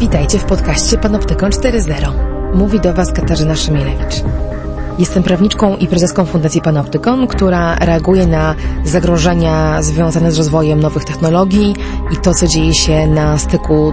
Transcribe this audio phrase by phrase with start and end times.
[0.00, 2.12] Witajcie w podcaście Panoptykon 4.0.
[2.54, 4.22] Mówi do Was Katarzyna Szymielewicz.
[4.98, 8.54] Jestem prawniczką i prezeską Fundacji Panoptykon, która reaguje na
[8.84, 11.74] zagrożenia związane z rozwojem nowych technologii
[12.12, 13.92] i to, co dzieje się na styku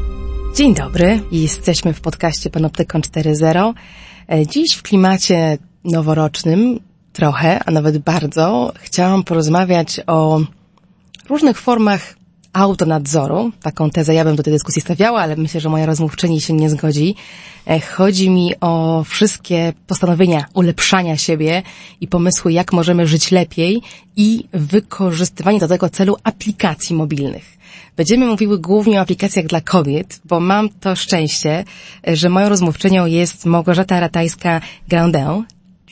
[0.55, 3.73] Dzień dobry, jesteśmy w podcaście Panoptykon 4.0.
[4.27, 6.79] E, Dziś w klimacie noworocznym
[7.13, 10.39] trochę, a nawet bardzo, chciałam porozmawiać o
[11.29, 12.15] różnych formach
[12.53, 13.51] autonadzoru.
[13.61, 16.69] Taką tezę ja bym do tej dyskusji stawiała, ale myślę, że moja rozmówczyni się nie
[16.69, 17.15] zgodzi.
[17.67, 21.63] E, Chodzi mi o wszystkie postanowienia ulepszania siebie
[22.01, 23.81] i pomysły, jak możemy żyć lepiej
[24.15, 27.61] i wykorzystywanie do tego celu aplikacji mobilnych.
[27.97, 31.63] Będziemy mówiły głównie o aplikacjach dla kobiet, bo mam to szczęście,
[32.07, 35.43] e, że moją rozmówczynią jest Małgorzata Ratajska-Grandin.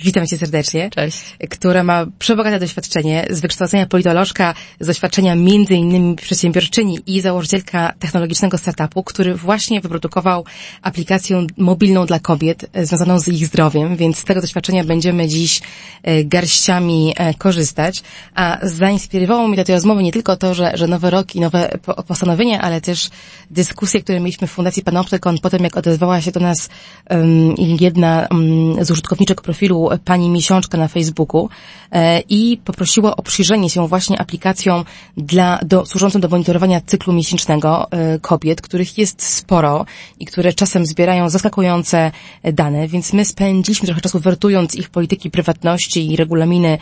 [0.01, 0.89] Witam cię serdecznie.
[0.89, 1.17] Cześć.
[1.49, 8.57] Która ma przebogate doświadczenie z wykształcenia politolożka, z doświadczenia między innymi przedsiębiorczyni i założycielka technologicznego
[8.57, 10.45] startupu, który właśnie wyprodukował
[10.81, 15.61] aplikację mobilną dla kobiet e, związaną z ich zdrowiem, więc z tego doświadczenia będziemy dziś
[16.03, 18.03] e, garściami e, korzystać.
[18.35, 21.77] A zainspirowało mnie do tej rozmowy nie tylko to, że, że nowy rok i nowe
[21.85, 23.09] po- postanowienia, ale też
[23.51, 26.69] dyskusje, które mieliśmy w Fundacji Panoptykon po tym, jak odezwała się do nas
[27.09, 31.49] um, jedna um, z użytkowniczek profilu pani Miesiączka na Facebooku
[31.91, 34.85] e, i poprosiła o przyjrzenie się właśnie aplikacjom
[35.17, 39.85] dla, do, służącym do monitorowania cyklu miesięcznego e, kobiet, których jest sporo
[40.19, 42.11] i które czasem zbierają zaskakujące
[42.53, 46.77] dane, więc my spędziliśmy trochę czasu wertując ich polityki prywatności i regulaminy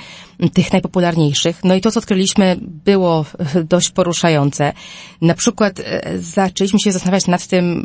[0.53, 1.63] tych najpopularniejszych.
[1.63, 3.25] No i to, co odkryliśmy, było
[3.73, 4.73] dość poruszające.
[5.21, 7.83] Na przykład e, zaczęliśmy się zastanawiać nad tym,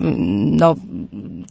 [0.56, 0.74] no,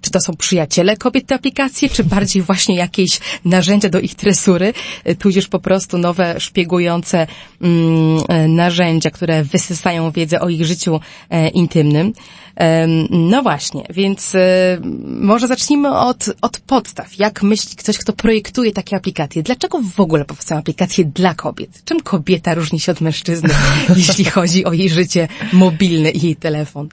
[0.02, 4.74] czy to są przyjaciele kobiet te aplikacje, czy bardziej właśnie jakieś narzędzia do ich tresury,
[5.03, 7.28] e, tudzież po prostu nowe szpiegujące
[7.62, 11.00] mm, narzędzia, które wysysają wiedzę o ich życiu
[11.30, 12.13] e, intymnym.
[13.09, 17.19] No właśnie, więc e, może zacznijmy od, od podstaw.
[17.19, 19.44] Jak myśli ktoś, kto projektuje takie aplikacje?
[19.44, 21.81] Dlaczego w ogóle powstają aplikacje dla kobiet?
[21.85, 23.50] Czym kobieta różni się od mężczyzny,
[23.96, 26.90] jeśli chodzi o jej życie mobilne i jej telefon?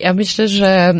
[0.00, 0.94] Ja myślę, że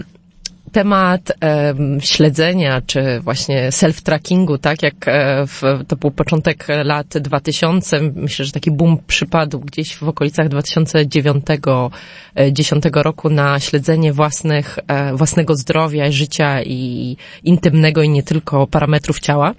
[0.73, 8.01] temat em, śledzenia, czy właśnie self-trackingu, tak jak e, w, to był początek lat 2000,
[8.15, 15.55] myślę, że taki boom przypadł gdzieś w okolicach 2009-2010 roku na śledzenie własnych, e, własnego
[15.55, 19.55] zdrowia, życia i intymnego i nie tylko parametrów ciała.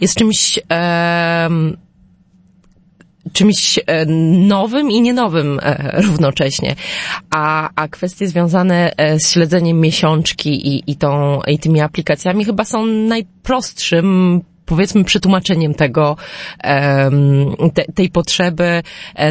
[0.00, 1.76] Jest czymś em,
[3.32, 4.06] czymś e,
[4.46, 6.74] nowym i nienowym e, równocześnie.
[7.30, 12.64] A, a kwestie związane e, z śledzeniem miesiączki i, i, tą, i tymi aplikacjami chyba
[12.64, 16.16] są najprostszym powiedzmy przetłumaczeniem tego,
[17.74, 18.82] te, tej potrzeby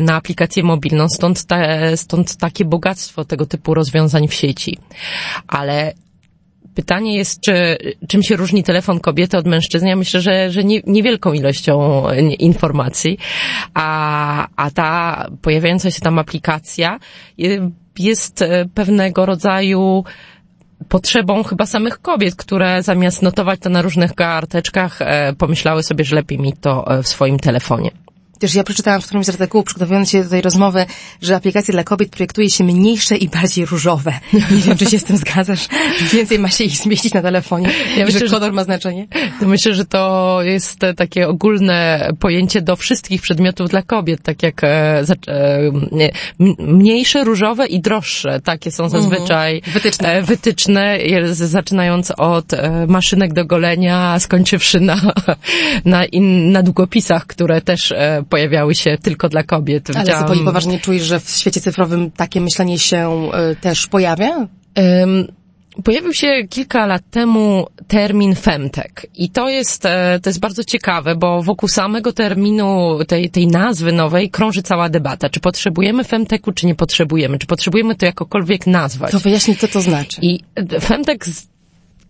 [0.02, 4.78] na aplikację mobilną, stąd, te, stąd takie bogactwo tego typu rozwiązań w sieci.
[5.48, 5.94] Ale
[6.77, 7.77] Pytanie jest, czy,
[8.07, 9.89] czym się różni telefon kobiety od mężczyzny?
[9.89, 12.03] Ja myślę, że, że nie, niewielką ilością
[12.39, 13.17] informacji,
[13.73, 16.99] a, a ta pojawiająca się tam aplikacja
[17.38, 20.03] je- jest e, pewnego rodzaju
[20.89, 26.15] potrzebą chyba samych kobiet, które zamiast notować to na różnych karteczkach, e, pomyślały sobie, że
[26.15, 27.91] lepiej mieć to e, w swoim telefonie.
[28.39, 30.86] Też ja przeczytałam w którymś z artykułów, przygotowując się do tej rozmowy,
[31.22, 34.13] że aplikacje dla kobiet projektuje się mniejsze i bardziej różowe.
[34.34, 35.68] Nie wiem, czy się z tym zgadzasz.
[36.13, 37.69] Więcej ma się ich zmieścić na telefonie.
[37.98, 39.07] Ja myślę, że kolor ma znaczenie.
[39.42, 44.68] Myślę, że to jest takie ogólne pojęcie do wszystkich przedmiotów dla kobiet, tak jak e,
[45.28, 45.72] e,
[46.60, 48.42] mniejsze, różowe i droższe.
[48.42, 50.13] Takie są zazwyczaj Wytyczne.
[50.13, 50.98] e, wytyczne
[51.31, 55.01] zaczynając od e, maszynek do golenia, skończywszy na,
[55.86, 59.89] na, in, na długopisach, które też e, pojawiały się tylko dla kobiet.
[59.89, 64.47] Ale Widziałam- zupełnie poważnie czujesz, że w świecie cyfrowym takie myślenie się y, też pojawia?
[65.03, 65.27] Ym,
[65.83, 71.15] Pojawił się kilka lat temu termin femtech i to jest, e, to jest bardzo ciekawe,
[71.15, 75.30] bo wokół samego terminu, tej, tej nazwy nowej krąży cała debata.
[75.30, 77.39] Czy potrzebujemy femtechu, czy nie potrzebujemy?
[77.39, 79.12] Czy potrzebujemy to jakokolwiek nazwać?
[79.12, 80.18] To wyjaśnij, co to znaczy.
[80.21, 80.39] I
[80.81, 81.18] femtech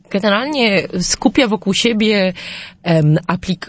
[0.09, 2.33] generalnie skupia wokół siebie
[2.83, 3.65] um, aplik,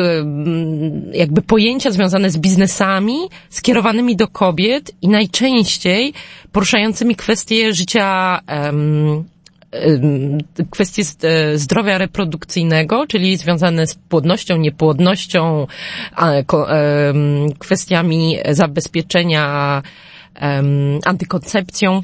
[1.12, 3.19] jakby pojęcia związane z biznesami
[3.50, 6.12] skierowanymi do kobiet i najczęściej
[6.52, 9.25] poruszającymi kwestie życia um,
[10.70, 11.02] kwestie
[11.55, 15.67] zdrowia reprodukcyjnego, czyli związane z płodnością, niepłodnością,
[17.58, 19.82] kwestiami zabezpieczenia,
[21.05, 22.02] antykoncepcją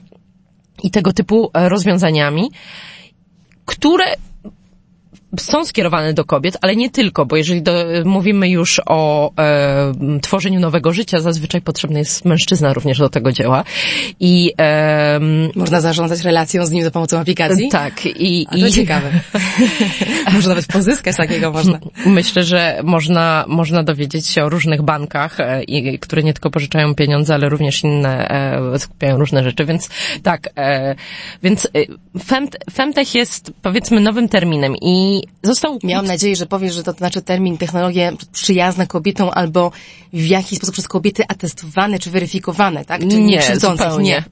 [0.82, 2.50] i tego typu rozwiązaniami
[3.66, 4.16] które
[5.38, 9.92] są skierowane do kobiet, ale nie tylko, bo jeżeli do, mówimy już o e,
[10.22, 13.64] tworzeniu nowego życia, zazwyczaj potrzebny jest mężczyzna również do tego dzieła.
[14.20, 15.20] I e,
[15.54, 17.68] można zarządzać relacją z nim za pomocą aplikacji?
[17.68, 18.06] Tak.
[18.06, 19.10] I, A to i ciekawe.
[20.34, 21.78] Może nawet pozyskać takiego można.
[22.06, 26.94] Myślę, że można, można dowiedzieć się o różnych bankach, e, i, które nie tylko pożyczają
[26.94, 29.88] pieniądze, ale również inne e, skupiają różne rzeczy, więc
[30.22, 30.48] tak.
[30.56, 30.94] E,
[31.42, 35.78] więc e, femt, femtech jest powiedzmy nowym terminem i został...
[35.82, 39.72] Miałam nadzieję, że powiesz, że to znaczy termin technologia przyjazna kobietom albo
[40.12, 43.00] w jakiś sposób przez kobiety atestowane czy weryfikowane, tak?
[43.00, 44.10] Czyli nie, nie zupełnie.
[44.10, 44.24] Nie.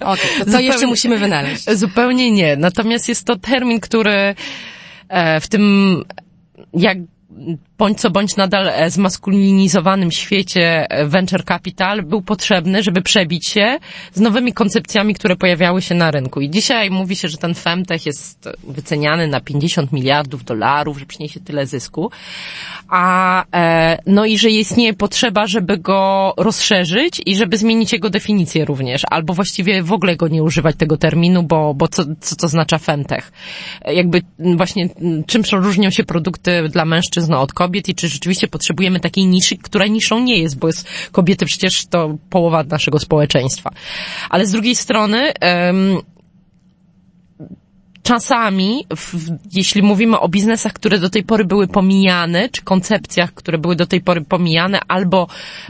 [0.00, 1.70] okay, to, to jeszcze musimy wynaleźć.
[1.70, 2.56] Zupełnie nie.
[2.56, 4.34] Natomiast jest to termin, który
[5.08, 6.04] e, w tym
[6.74, 6.98] jak
[7.82, 13.78] bądź co bądź nadal e, zmaskulinizowanym świecie e, venture capital był potrzebny, żeby przebić się
[14.12, 16.40] z nowymi koncepcjami, które pojawiały się na rynku.
[16.40, 21.40] I dzisiaj mówi się, że ten femtech jest wyceniany na 50 miliardów dolarów, że przyniesie
[21.40, 22.10] tyle zysku.
[22.88, 28.64] A, e, no i że istnieje potrzeba, żeby go rozszerzyć i żeby zmienić jego definicję
[28.64, 32.48] również, albo właściwie w ogóle go nie używać tego terminu, bo, bo co, co to
[32.48, 33.32] znaczy femtech?
[33.86, 34.22] Jakby
[34.56, 34.88] właśnie
[35.26, 37.71] czym różnią się produkty dla mężczyzn od kobiet?
[37.72, 41.86] Kobiet i czy rzeczywiście potrzebujemy takiej niszy, która niszą nie jest, bo jest kobiety przecież
[41.86, 43.70] to połowa naszego społeczeństwa.
[44.30, 45.98] Ale z drugiej strony, um,
[48.02, 49.14] czasami, w,
[49.52, 53.86] jeśli mówimy o biznesach, które do tej pory były pomijane, czy koncepcjach, które były do
[53.86, 55.26] tej pory pomijane, albo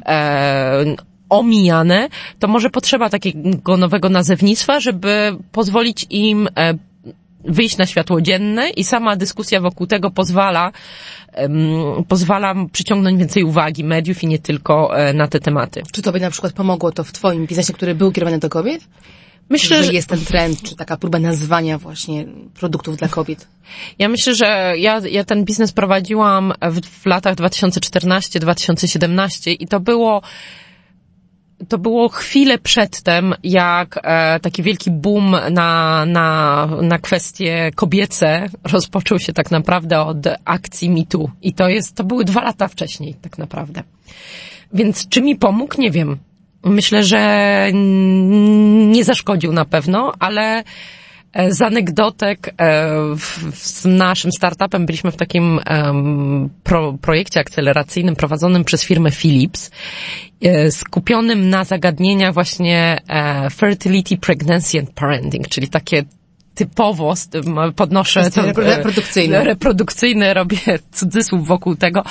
[0.07, 0.97] e,
[1.29, 2.09] omijane,
[2.39, 6.75] to może potrzeba takiego nowego nazewnictwa, żeby pozwolić im e,
[7.45, 10.73] wyjść na światło dzienne i sama dyskusja wokół tego pozwala,
[12.09, 15.83] pozwala przyciągnąć więcej uwagi mediów i nie tylko e, na te tematy.
[15.93, 18.83] Czy to by na przykład pomogło to w Twoim biznesie, który był kierowany do kobiet?
[19.49, 22.25] Myślę, że jest ten trend, czy taka próba nazwania właśnie
[22.55, 23.49] produktów dla kobiet.
[23.99, 30.23] Ja myślę, że ja, ja ten biznes prowadziłam w, w latach 2014-2017 i to było
[31.69, 39.19] to było chwilę przedtem, jak e, taki wielki boom na, na, na kwestie kobiece rozpoczął
[39.19, 41.31] się tak naprawdę od akcji MeToo.
[41.43, 43.83] I to jest, to były dwa lata wcześniej tak naprawdę.
[44.73, 45.81] Więc czy mi pomógł?
[45.81, 46.19] Nie wiem.
[46.65, 47.67] Myślę, że
[48.93, 50.65] nie zaszkodził na pewno, ale
[51.49, 52.91] z anegdotek e,
[53.55, 55.61] z naszym startupem byliśmy w takim
[56.65, 59.71] pro, projekcie akceleracyjnym prowadzonym przez firmę Philips,
[60.43, 62.99] e, skupionym na zagadnieniach właśnie
[63.55, 66.05] fertility, pregnancy and parenting, czyli takie
[66.55, 67.15] typowo
[67.77, 69.45] podnoszę to, reprodukcyjne.
[69.45, 70.57] reprodukcyjne, robię
[70.93, 72.03] cudzysłów wokół tego,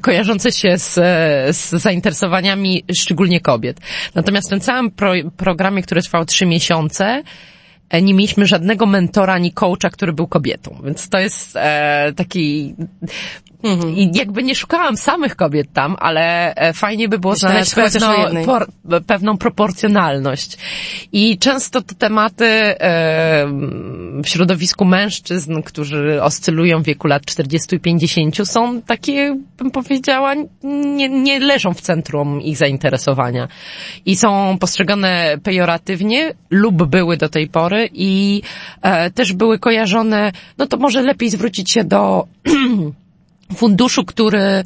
[0.00, 0.94] kojarzące się z,
[1.56, 3.80] z zainteresowaniami szczególnie kobiet.
[4.14, 7.22] Natomiast w tym całym pro, programie, który trwał trzy miesiące, E,
[7.98, 10.80] nie mieliśmy żadnego mentora ani coacha, który był kobietą.
[10.84, 12.74] Więc to jest e, taki
[13.62, 13.96] Mhm.
[13.96, 18.66] I jakby nie szukałam samych kobiet tam, ale e, fajnie by było znaleźć pewno, por,
[19.06, 20.58] pewną proporcjonalność.
[21.12, 23.46] I często te tematy e,
[24.24, 30.34] w środowisku mężczyzn, którzy oscylują w wieku lat 40 i 50 są takie, bym powiedziała,
[30.62, 33.48] nie, nie leżą w centrum ich zainteresowania.
[34.06, 38.42] I są postrzegane pejoratywnie lub były do tej pory i
[38.82, 42.26] e, też były kojarzone, no to może lepiej zwrócić się do
[43.56, 44.64] funduszu, który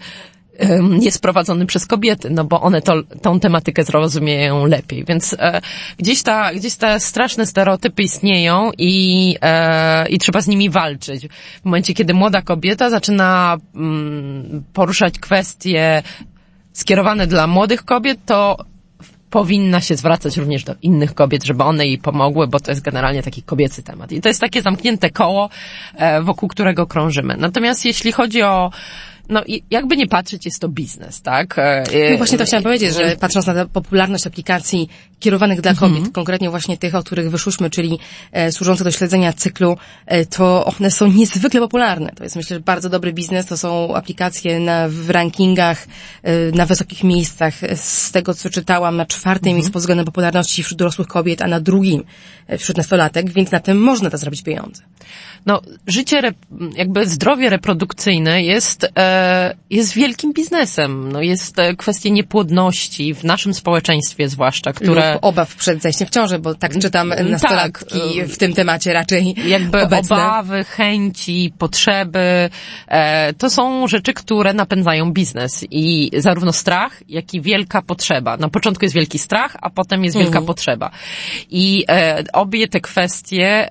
[1.00, 5.04] jest prowadzony przez kobiety, no bo one to, tą tematykę zrozumieją lepiej.
[5.04, 5.60] Więc e,
[5.98, 11.28] gdzieś, ta, gdzieś te straszne stereotypy istnieją i, e, i trzeba z nimi walczyć.
[11.62, 16.02] W momencie, kiedy młoda kobieta zaczyna mm, poruszać kwestie
[16.72, 18.56] skierowane dla młodych kobiet, to
[19.34, 23.22] powinna się zwracać również do innych kobiet, żeby one jej pomogły, bo to jest generalnie
[23.22, 24.12] taki kobiecy temat.
[24.12, 25.50] I to jest takie zamknięte koło,
[25.94, 27.36] e, wokół którego krążymy.
[27.38, 28.70] Natomiast jeśli chodzi o
[29.28, 31.58] no jakby nie patrzeć, jest to biznes, tak?
[31.58, 34.88] E, no właśnie to chciałam powiedzieć, że patrząc na popularność aplikacji
[35.24, 37.98] kierowanych dla kobiet, konkretnie właśnie tych, o których wyszłyśmy, czyli
[38.32, 39.76] e, służące do śledzenia cyklu,
[40.06, 42.12] e, to one są niezwykle popularne.
[42.16, 45.86] To jest myślę, że bardzo dobry biznes, to są aplikacje na, w rankingach,
[46.22, 47.54] e, na wysokich miejscach.
[47.74, 51.60] Z tego, co czytałam, na czwartym miejscu pod względem popularności wśród dorosłych kobiet, a na
[51.60, 52.04] drugim
[52.46, 54.82] e, wśród nastolatek, więc na tym można da zarobić pieniądze.
[55.46, 56.20] No, życie,
[56.76, 61.12] jakby zdrowie reprodukcyjne jest, e, jest wielkim biznesem.
[61.12, 65.13] No, jest e, kwestia niepłodności w naszym społeczeństwie zwłaszcza, które...
[65.20, 69.82] Obaw przed zajściem w ciążę, bo tak czytam nastolatki Tak, w tym temacie raczej jakby
[69.82, 70.16] obecne.
[70.16, 72.50] obawy, chęci, potrzeby,
[72.88, 78.36] e, to są rzeczy, które napędzają biznes i zarówno strach, jak i wielka potrzeba.
[78.36, 80.90] Na początku jest wielki strach, a potem jest wielka potrzeba.
[81.50, 83.68] I e, obie te kwestie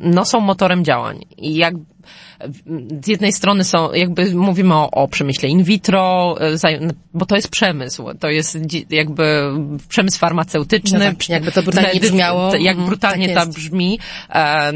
[0.00, 1.20] no, są motorem działań.
[1.38, 1.74] I jak
[3.04, 6.78] z jednej strony są, jakby mówimy o, o przemyśle in vitro, e,
[7.14, 8.58] bo to jest przemysł, to jest
[8.90, 9.42] jakby
[9.88, 10.98] przemysł farmaceutyczny.
[10.98, 13.98] No tak, jakby to brutalnie brzmiało, Jak mhm, brutalnie tak ta brzmi,
[14.30, 14.72] e,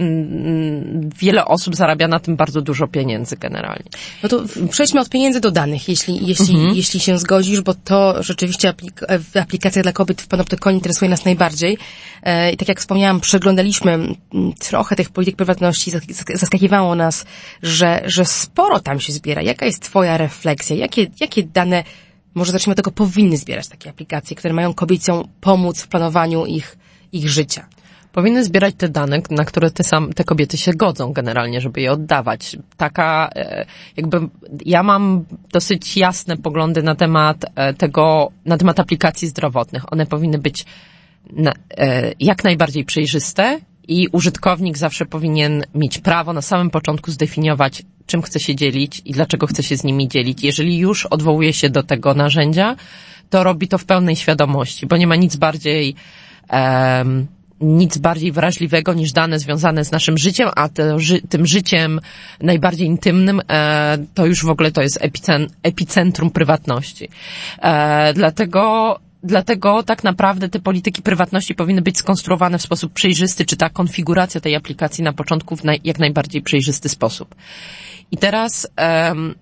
[1.18, 3.90] wiele osób zarabia na tym bardzo dużo pieniędzy generalnie.
[4.22, 6.74] No to przejdźmy od pieniędzy do danych, jeśli, jeśli, Mhm.
[6.76, 11.24] jeśli się zgodzisz, bo to rzeczywiście aplik- e, aplikacja dla kobiet w panoptykonie interesuje nas
[11.24, 11.78] najbardziej.
[12.52, 13.98] I tak jak wspomniałam, przeglądaliśmy
[14.58, 17.24] trochę tych polityk prywatności, zas- zas- zaskakiwało nas,
[17.62, 19.42] że, że sporo tam się zbiera.
[19.42, 20.76] Jaka jest twoja refleksja?
[20.76, 21.84] Jakie, jakie dane,
[22.34, 26.76] może zacznijmy od tego, powinny zbierać takie aplikacje, które mają kobietom pomóc w planowaniu ich,
[27.12, 27.66] ich życia?
[28.12, 31.92] Powinny zbierać te dane, na które te, sam, te kobiety się godzą generalnie, żeby je
[31.92, 32.56] oddawać.
[32.76, 34.18] Taka, e, jakby,
[34.66, 39.92] ja mam dosyć jasne poglądy na temat e, tego, na temat aplikacji zdrowotnych.
[39.92, 40.64] One powinny być
[41.70, 48.22] e, jak najbardziej przejrzyste i użytkownik zawsze powinien mieć prawo na samym początku zdefiniować, czym
[48.22, 50.42] chce się dzielić i dlaczego chce się z nimi dzielić.
[50.42, 52.76] Jeżeli już odwołuje się do tego narzędzia,
[53.30, 55.94] to robi to w pełnej świadomości, bo nie ma nic bardziej
[56.48, 57.26] em,
[57.60, 62.00] nic bardziej wrażliwego niż dane związane z naszym życiem, a ży, tym życiem
[62.40, 67.08] najbardziej intymnym e, to już w ogóle to jest epicen, epicentrum prywatności.
[67.62, 73.56] E, dlatego Dlatego tak naprawdę te polityki prywatności powinny być skonstruowane w sposób przejrzysty, czy
[73.56, 77.34] ta konfiguracja tej aplikacji na początku w naj, jak najbardziej przejrzysty sposób.
[78.10, 79.34] I teraz em,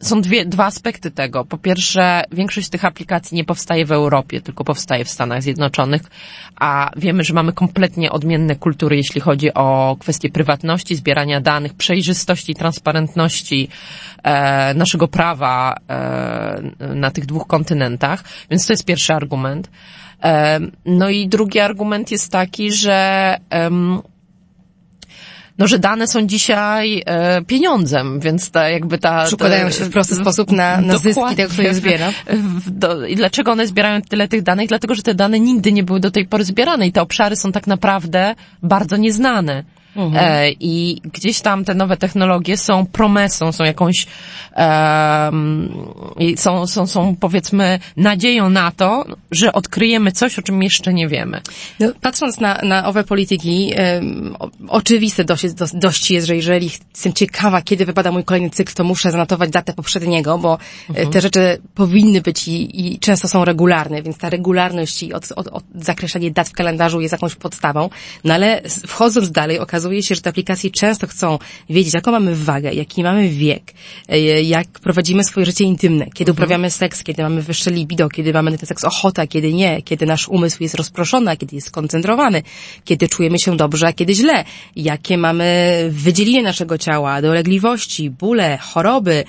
[0.00, 1.44] są dwie, dwa aspekty tego.
[1.44, 6.02] Po pierwsze, większość tych aplikacji nie powstaje w Europie, tylko powstaje w Stanach Zjednoczonych,
[6.56, 12.54] a wiemy, że mamy kompletnie odmienne kultury, jeśli chodzi o kwestie prywatności, zbierania danych, przejrzystości,
[12.54, 13.68] transparentności
[14.22, 18.24] e, naszego prawa e, na tych dwóch kontynentach.
[18.50, 19.70] Więc to jest pierwszy argument.
[20.22, 23.36] E, no i drugi argument jest taki, że
[25.60, 29.24] no, że dane są dzisiaj e, pieniądzem, więc ta jakby ta...
[29.24, 32.12] Przykładają ta- się w prosty sposób na, na zyski tego, kto je zbiera.
[32.66, 34.68] Do, I dlaczego one zbierają tyle tych danych?
[34.68, 37.52] Dlatego, że te dane nigdy nie były do tej pory zbierane i te obszary są
[37.52, 39.64] tak naprawdę bardzo nieznane.
[40.14, 44.06] E, I gdzieś tam te nowe technologie są promesą, są jakąś,
[46.18, 51.08] i są, są, są powiedzmy nadzieją na to, że odkryjemy coś, o czym jeszcze nie
[51.08, 51.40] wiemy.
[51.80, 54.36] No, patrząc na, na owe polityki, um,
[54.68, 58.84] oczywiste dość, jest- dość, jest, że jeżeli jestem ciekawa, kiedy wypada mój kolejny cykl, to
[58.84, 60.58] muszę zanotować datę poprzedniego, bo
[60.94, 65.32] e, te rzeczy powinny być i, i często są regularne, więc ta regularność i od,
[65.36, 67.90] od, od zakreślanie dat w kalendarzu jest jakąś podstawą.
[68.24, 71.38] No ale wchodząc dalej, okazuje się, że te aplikacje często chcą
[71.70, 73.72] wiedzieć, jaką mamy wagę, jaki mamy wiek,
[74.08, 78.50] e, jak prowadzimy swoje życie intymne, kiedy uprawiamy seks, kiedy mamy wyższe libido, kiedy mamy
[78.50, 82.42] na ten seks ochota, kiedy nie, kiedy nasz umysł jest rozproszony, kiedy jest skoncentrowany,
[82.84, 84.44] kiedy czujemy się dobrze, a kiedy źle,
[84.76, 89.24] jakie mamy wydzieliny naszego ciała, dolegliwości, bóle, choroby,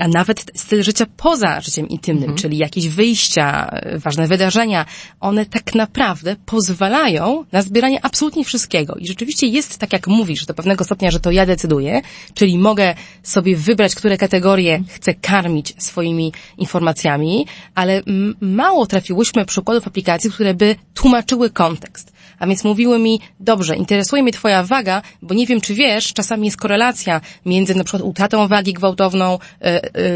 [0.00, 4.86] a nawet styl życia poza życiem intymnym, czyli jakieś wyjścia, e, ważne wydarzenia,
[5.20, 8.94] one tak naprawdę pozwalają na zbieranie absolutnie wszystkiego.
[8.94, 12.00] I rzeczywiście jest tak, jak mówisz, do pewnego stopnia, że to ja decyduję,
[12.34, 18.02] czyli mogę sobie wybrać, które kategorie chcę karmić swoimi informacjami, ale
[18.40, 22.12] mało trafiłyśmy przykładów aplikacji, które by tłumaczyły kontekst.
[22.38, 26.44] A więc mówiły mi, dobrze, interesuje mnie twoja waga, bo nie wiem, czy wiesz, czasami
[26.44, 29.38] jest korelacja między na przykład utratą wagi gwałtowną,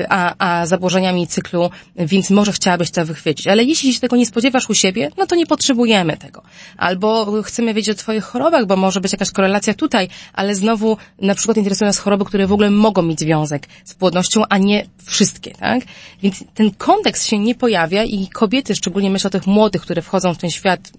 [0.08, 3.46] a, a zaburzeniami cyklu, więc może chciałabyś to wychwycić.
[3.46, 6.42] Ale jeśli się tego nie spodziewasz u siebie, no to nie potrzebujemy tego.
[6.76, 11.34] Albo chcemy wiedzieć o twoich chorobach, bo może być jakaś korelacja tutaj, ale znowu na
[11.34, 15.50] przykład interesują nas choroby, które w ogóle mogą mieć związek z płodnością, a nie wszystkie,
[15.50, 15.82] tak?
[16.22, 20.34] Więc ten kontekst się nie pojawia i kobiety, szczególnie myślę o tych młodych, które wchodzą
[20.34, 20.92] w ten świat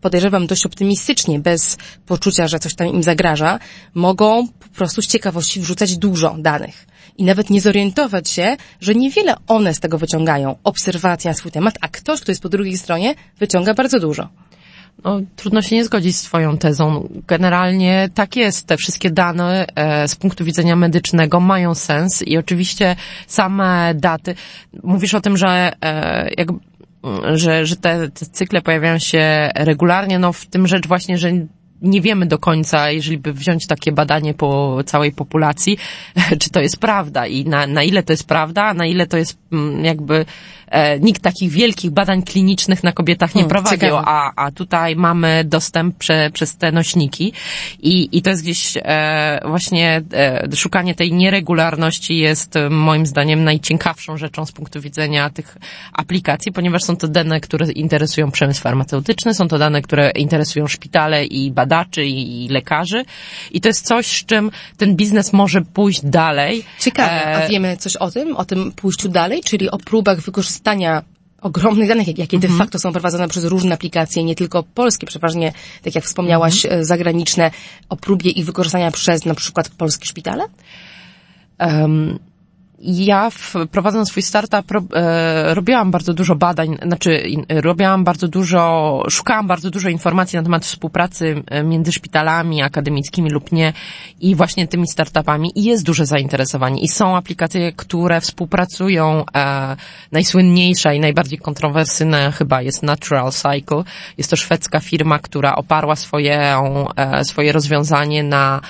[0.00, 3.58] podejrzewam dość optymistycznie, bez poczucia, że coś tam im zagraża,
[3.94, 6.86] mogą po prostu z ciekawości wrzucać dużo danych.
[7.18, 10.56] I nawet nie zorientować się, że niewiele one z tego wyciągają.
[10.64, 14.28] Obserwacja swój temat, a ktoś, kto jest po drugiej stronie, wyciąga bardzo dużo.
[15.04, 17.08] No, trudno się nie zgodzić z Twoją tezą.
[17.26, 18.66] Generalnie tak jest.
[18.66, 24.34] Te wszystkie dane e, z punktu widzenia medycznego mają sens i oczywiście same daty.
[24.82, 26.48] Mówisz o tym, że e, jak,
[27.34, 30.18] że, że te, te cykle pojawiają się regularnie.
[30.18, 31.32] No w tym rzecz właśnie, że
[31.82, 35.78] nie wiemy do końca, jeżeli by wziąć takie badanie po całej populacji,
[36.40, 39.16] czy to jest prawda i na, na ile to jest prawda, a na ile to
[39.16, 40.24] jest mm, jakby
[40.70, 45.44] e, nikt takich wielkich badań klinicznych na kobietach nie hmm, prowadził, a, a tutaj mamy
[45.44, 47.32] dostęp prze, przez te nośniki.
[47.78, 53.44] I, i to jest gdzieś e, właśnie e, szukanie tej nieregularności jest e, moim zdaniem
[53.44, 55.56] najciekawszą rzeczą z punktu widzenia tych
[55.92, 61.24] aplikacji, ponieważ są to dane, które interesują przemysł farmaceutyczny, są to dane, które interesują szpitale
[61.24, 63.04] i badaczy i, i lekarzy.
[63.50, 66.64] I to jest coś, z czym ten biznes może pójść dalej.
[66.80, 70.59] Ciekawe, a e, wiemy coś o tym, o tym pójściu dalej, czyli o próbach wykorzystania
[70.60, 71.02] wykorzystania
[71.40, 72.58] ogromnych danych, jakie de mhm.
[72.58, 75.52] facto są prowadzone przez różne aplikacje, nie tylko polskie, przeważnie,
[75.82, 76.84] tak jak wspomniałaś, mhm.
[76.84, 77.50] zagraniczne,
[77.88, 80.44] o próbie ich wykorzystania przez na przykład polskie szpitale?
[81.58, 82.18] Um,
[82.82, 88.28] ja w, prowadząc swój startup ro, e, robiłam bardzo dużo badań, znaczy in, robiłam bardzo
[88.28, 93.72] dużo, szukałam bardzo dużo informacji na temat współpracy e, między szpitalami akademickimi lub nie
[94.20, 99.76] i właśnie tymi startupami i jest duże zainteresowanie i są aplikacje, które współpracują, e,
[100.12, 103.82] najsłynniejsza i najbardziej kontrowersyjna chyba jest Natural Cycle.
[104.18, 106.56] Jest to szwedzka firma, która oparła swoje,
[106.96, 108.60] e, swoje rozwiązanie na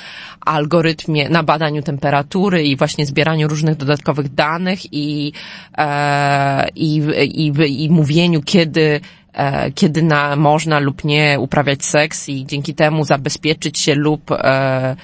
[0.40, 5.32] algorytmie, na badaniu temperatury i właśnie zbieraniu różnych dodatkowych danych i,
[5.78, 9.00] e, i, i, i mówieniu, kiedy
[9.32, 14.96] e, kiedy na, można lub nie uprawiać seks i dzięki temu zabezpieczyć się lub, e,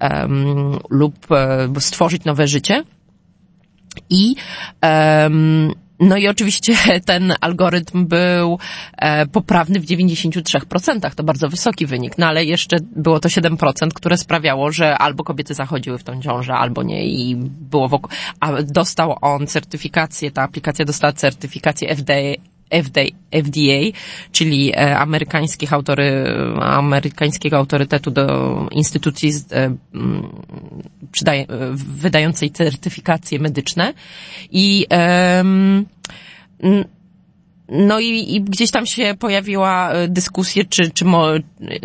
[0.00, 0.28] e,
[0.90, 1.26] lub
[1.78, 2.84] stworzyć nowe życie.
[4.10, 4.34] I
[6.02, 6.74] no i oczywiście
[7.06, 8.58] ten algorytm był
[8.98, 11.14] e, poprawny w 93%.
[11.14, 12.18] To bardzo wysoki wynik.
[12.18, 16.54] No ale jeszcze było to 7%, które sprawiało, że albo kobiety zachodziły w tą ciążę,
[16.54, 18.10] albo nie i było wokół.
[18.40, 23.98] A dostał on certyfikację, ta aplikacja dostała certyfikację FDA, FDA,
[24.32, 26.24] czyli e, amerykańskich autory,
[26.60, 29.76] amerykańskiego autorytetu do instytucji e,
[31.12, 33.94] przydaje, wydającej certyfikacje medyczne.
[34.50, 34.86] I
[35.38, 35.86] um,
[37.72, 41.26] no i, i gdzieś tam się pojawiła e, dyskusja, czy, czy mo,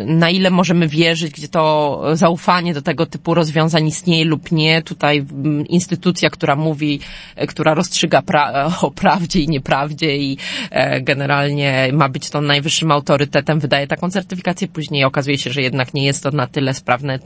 [0.05, 4.81] na ile możemy wierzyć, gdzie to zaufanie do tego typu rozwiązań istnieje lub nie.
[4.81, 5.25] Tutaj
[5.69, 6.99] instytucja, która mówi,
[7.35, 10.37] e, która rozstrzyga pra o prawdzie i nieprawdzie i
[10.71, 14.67] e, generalnie ma być to najwyższym autorytetem, wydaje taką certyfikację.
[14.67, 17.19] Później okazuje się, że jednak nie jest to na tyle sprawne,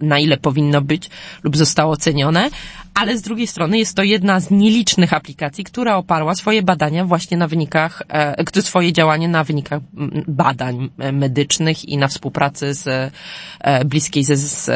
[0.00, 1.10] na ile powinno być
[1.42, 2.50] lub zostało ocenione,
[2.94, 7.36] ale z drugiej strony jest to jedna z nielicznych aplikacji, która oparła swoje badania właśnie
[7.36, 7.61] na wynikach,
[8.08, 9.80] e, swoje działanie na wynikach
[10.28, 13.12] badań e, medycznych i na współpracy z
[13.60, 14.70] e, bliskiej ze, z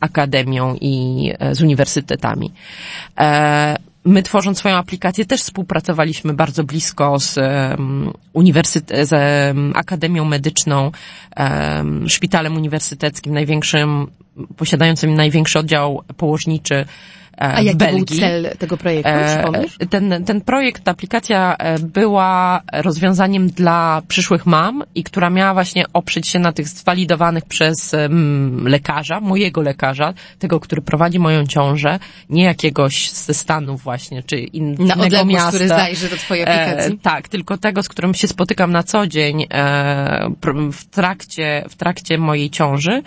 [0.00, 2.52] akademią i z uniwersytetami.
[4.04, 7.38] My tworząc swoją aplikację też współpracowaliśmy bardzo blisko z
[8.32, 9.14] uniwersytet, z
[9.76, 10.90] Akademią Medyczną,
[12.06, 14.06] Szpitalem Uniwersyteckim, największym,
[14.56, 16.84] posiadającym największy oddział położniczy
[17.36, 23.48] a jaki był cel tego projektu, e, Ten, ten projekt, ta aplikacja e, była rozwiązaniem
[23.48, 27.94] dla przyszłych mam i która miała właśnie oprzeć się na tych zwalidowanych przez
[28.64, 31.98] lekarza, mojego lekarza, tego, który prowadzi moją ciążę,
[32.30, 35.48] nie jakiegoś ze Stanów właśnie, czy innego na odległość, miasta.
[35.48, 36.94] który zajrzy do twojej aplikacji.
[36.94, 40.28] E, tak, tylko tego, z którym się spotykam na co dzień e,
[40.72, 43.02] w trakcie, w trakcie mojej ciąży,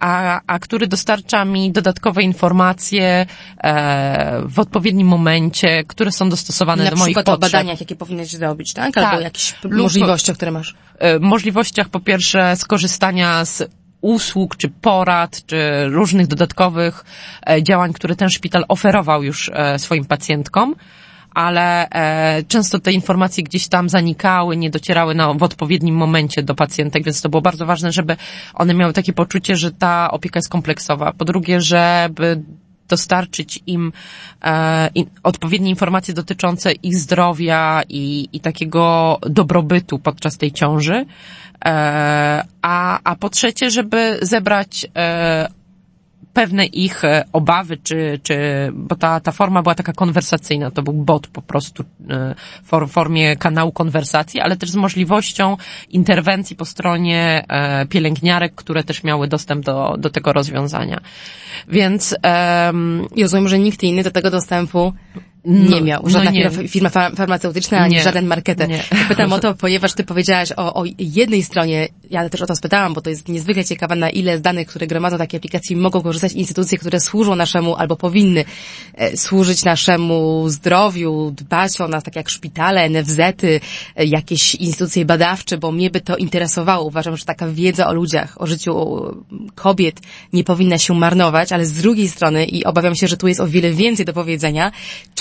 [0.00, 3.26] a, a który dostarcza mi dodatkowe informacje
[3.58, 7.28] e, w odpowiednim momencie, które są dostosowane Na do moich potrzeb.
[7.28, 8.98] Na przykład o badaniach, jakie powinieneś zrobić, tak?
[8.98, 9.22] Albo tak.
[9.22, 10.74] jakichś możliwościach, które masz.
[10.98, 13.62] E, możliwościach po pierwsze skorzystania z
[14.00, 17.04] usług, czy porad, czy różnych dodatkowych
[17.50, 20.74] e, działań, które ten szpital oferował już e, swoim pacjentkom
[21.34, 26.54] ale e, często te informacje gdzieś tam zanikały, nie docierały na, w odpowiednim momencie do
[26.54, 28.16] pacjentek, więc to było bardzo ważne, żeby
[28.54, 31.12] one miały takie poczucie, że ta opieka jest kompleksowa.
[31.12, 32.42] Po drugie, żeby
[32.88, 33.92] dostarczyć im
[34.42, 41.06] e, in, odpowiednie informacje dotyczące ich zdrowia i, i takiego dobrobytu podczas tej ciąży.
[41.64, 45.48] E, a, a po trzecie, żeby zebrać e,
[46.32, 48.36] pewne ich e, obawy, czy, czy,
[48.72, 53.36] bo ta, ta forma była taka konwersacyjna, to był bot po prostu e, w formie
[53.36, 55.56] kanału konwersacji, ale też z możliwością
[55.88, 61.00] interwencji po stronie e, pielęgniarek, które też miały dostęp do, do tego rozwiązania.
[61.68, 62.16] Więc...
[62.66, 64.92] Um, I rozumiem, że nikt inny do tego dostępu
[65.44, 66.08] nie no, miał.
[66.08, 66.68] Żadna no nie.
[66.68, 68.02] firma farmaceutyczna, ani nie.
[68.02, 68.68] żaden marketer.
[68.68, 68.84] Nie.
[69.08, 72.94] Pytam o to, ponieważ ty powiedziałaś o, o jednej stronie, ja też o to spytałam,
[72.94, 76.32] bo to jest niezwykle ciekawe, na ile z danych, które gromadzą takie aplikacje, mogą korzystać
[76.32, 78.44] instytucje, które służą naszemu, albo powinny
[78.94, 83.60] e, służyć naszemu zdrowiu, dbać o nas, tak jak szpitale, NFZ-y,
[83.96, 86.86] e, jakieś instytucje badawcze, bo mnie by to interesowało.
[86.86, 88.72] Uważam, że taka wiedza o ludziach, o życiu
[89.54, 90.00] kobiet
[90.32, 93.46] nie powinna się marnować, ale z drugiej strony, i obawiam się, że tu jest o
[93.46, 94.72] wiele więcej do powiedzenia,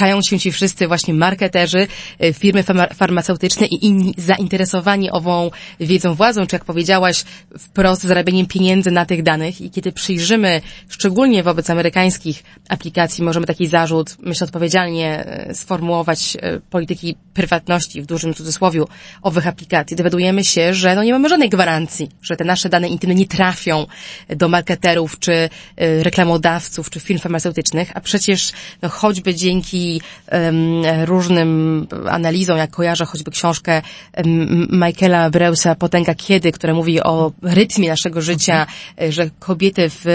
[0.10, 1.88] zgłaszają się ci wszyscy właśnie marketerzy,
[2.20, 7.24] e, firmy farmaceutyczne i inni zainteresowani ową wiedzą władzą, czy jak powiedziałaś,
[7.60, 9.62] wprost zarabianiem pieniędzy na tych danych.
[9.62, 16.60] I kiedy przyjrzymy, szczególnie wobec amerykańskich aplikacji, możemy taki zarzut, myślę, odpowiedzialnie e, sformułować e,
[16.60, 18.88] polityki prywatności w dużym cudzysłowiu
[19.22, 19.98] owych aplikacji.
[19.98, 23.86] Dowiadujemy się, że no nie mamy żadnej gwarancji, że te nasze dane intymne nie trafią
[24.30, 29.99] do marketerów, czy reklamodawców, czy firm farmaceutycznych, a przecież no, choćby dzięki
[31.06, 33.82] różnym analizom, jak kojarzę choćby książkę
[34.72, 39.12] Michaela Breusa Potęga Kiedy, która mówi o rytmie naszego życia, mhm.
[39.12, 40.06] że kobiety w,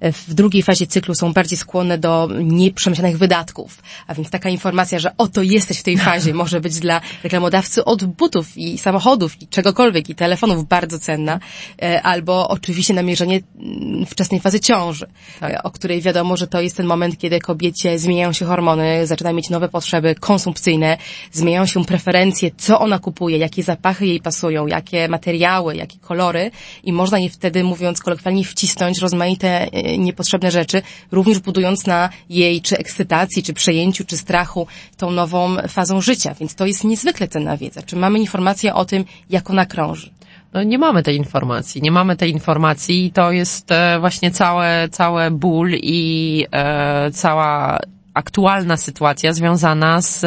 [0.00, 3.82] w drugiej fazie cyklu są bardziej skłonne do nieprzemyślanych wydatków.
[4.06, 8.04] A więc taka informacja, że oto jesteś w tej fazie, może być dla reklamodawcy od
[8.04, 11.40] butów i samochodów i czegokolwiek i telefonów bardzo cenna,
[11.82, 15.06] e, albo oczywiście namierzenie mm, wczesnej fazy ciąży,
[15.40, 15.52] tak.
[15.52, 19.27] E, o której wiadomo, że to jest ten moment, kiedy kobiecie zmieniają się hormony, zaczyna
[19.32, 20.96] mieć nowe potrzeby konsumpcyjne,
[21.32, 26.50] zmieniają się preferencje, co ona kupuje, jakie zapachy jej pasują, jakie materiały, jakie kolory
[26.84, 32.62] i można je wtedy, mówiąc kolokwialnie, wcisnąć rozmaite e, niepotrzebne rzeczy, również budując na jej
[32.62, 36.34] czy ekscytacji, czy przejęciu, czy strachu tą nową fazą życia.
[36.40, 37.82] Więc to jest niezwykle cenna wiedza.
[37.82, 40.10] Czy mamy informację o tym, jak ona krąży?
[40.52, 44.88] No nie mamy tej informacji, nie mamy tej informacji i to jest e, właśnie całe,
[44.88, 47.78] całe ból i e, cała
[48.18, 50.26] aktualna sytuacja związana z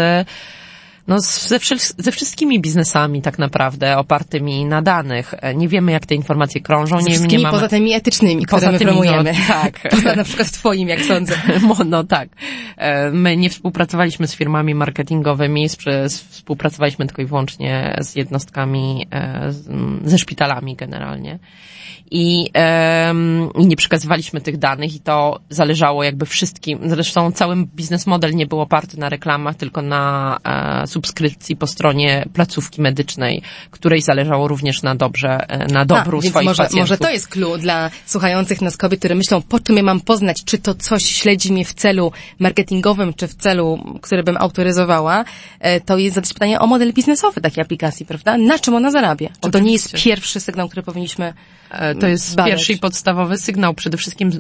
[1.07, 1.59] no, ze,
[1.97, 5.33] ze wszystkimi biznesami tak naprawdę opartymi na danych.
[5.55, 6.97] Nie wiemy, jak te informacje krążą.
[6.99, 7.57] Nie, nie mamy...
[7.57, 9.33] poza tymi etycznymi, które poza my tymi, promujemy.
[9.33, 9.79] No, tak.
[9.91, 11.35] poza na przykład twoim, jak sądzę.
[11.85, 12.29] No tak.
[12.77, 15.67] E, my nie współpracowaliśmy z firmami marketingowymi,
[16.29, 19.51] współpracowaliśmy tylko i wyłącznie z jednostkami, e,
[20.03, 21.39] ze szpitalami generalnie
[22.11, 22.49] i,
[23.55, 26.79] i nie przekazywaliśmy tych danych i to zależało jakby wszystkim.
[26.85, 30.37] Zresztą cały biznes model nie był oparty na reklamach, tylko na
[30.83, 36.21] e, subskrypcji po stronie placówki medycznej, której zależało również na dobrze, e, na dobru A,
[36.21, 36.89] swoich może, pacjentów.
[36.89, 40.43] Może to jest clue dla słuchających nas kobiet, które myślą, po czym ja mam poznać,
[40.45, 45.25] czy to coś śledzi mnie w celu marketingowym, czy w celu, który bym autoryzowała,
[45.59, 48.37] e, to jest zadać pytanie o model biznesowy takiej aplikacji, prawda?
[48.37, 49.29] Na czym ona zarabia?
[49.41, 51.33] Czy to nie jest pierwszy sygnał, który powinniśmy
[51.69, 52.51] e, to jest badać.
[52.51, 53.73] pierwszy i podstawowy sygnał.
[53.73, 54.31] Przede wszystkim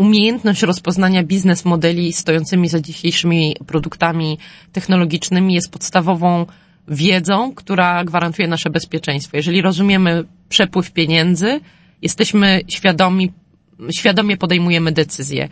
[0.00, 4.38] umiejętność rozpoznania biznes modeli stojącymi za dzisiejszymi produktami
[4.72, 6.46] technologicznymi jest podstawową
[6.88, 9.36] wiedzą, która gwarantuje nasze bezpieczeństwo.
[9.36, 11.60] Jeżeli rozumiemy przepływ pieniędzy,
[12.02, 13.32] jesteśmy świadomi,
[13.90, 15.48] świadomie podejmujemy decyzje.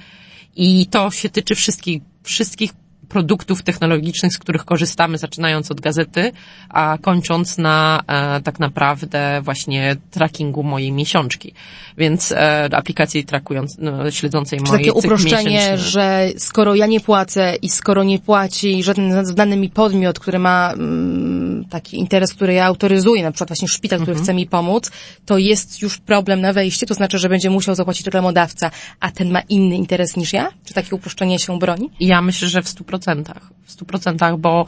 [0.57, 2.71] I to się tyczy wszystkich, wszystkich
[3.09, 6.33] produktów technologicznych, z których korzystamy, zaczynając od gazety,
[6.69, 11.55] a kończąc na e, tak naprawdę właśnie trackingu mojej miesiączki.
[11.99, 17.69] Więc e, aplikacji trakując, no, śledzącej Czy takie uproszczenie, że skoro ja nie płacę i
[17.69, 23.23] skoro nie płaci żaden znany mi podmiot, który ma mm, taki interes, który ja autoryzuję,
[23.23, 24.25] na przykład właśnie szpital, który mhm.
[24.25, 24.91] chce mi pomóc,
[25.27, 29.31] to jest już problem na wejście, to znaczy, że będzie musiał zapłacić reklamodawca, a ten
[29.31, 30.49] ma inny interes niż ja?
[30.65, 31.91] Czy takie uproszczenie się broni?
[32.01, 34.67] Ja myślę, że w 100% procentach, w stu procentach, bo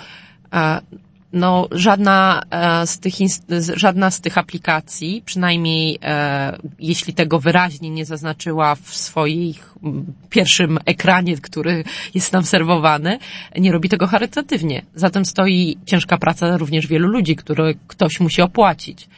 [0.52, 0.80] e,
[1.32, 3.14] no, żadna e, z tych,
[3.76, 9.54] żadna z tych aplikacji, przynajmniej e, jeśli tego wyraźnie nie zaznaczyła w swoim
[10.30, 13.18] pierwszym ekranie, który jest nam serwowany,
[13.58, 14.82] nie robi tego charytatywnie.
[14.94, 19.08] Zatem stoi ciężka praca również wielu ludzi, które ktoś musi opłacić.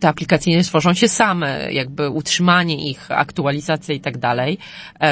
[0.00, 4.58] Te aplikacje nie stworzą się same, jakby utrzymanie ich, aktualizacja i tak dalej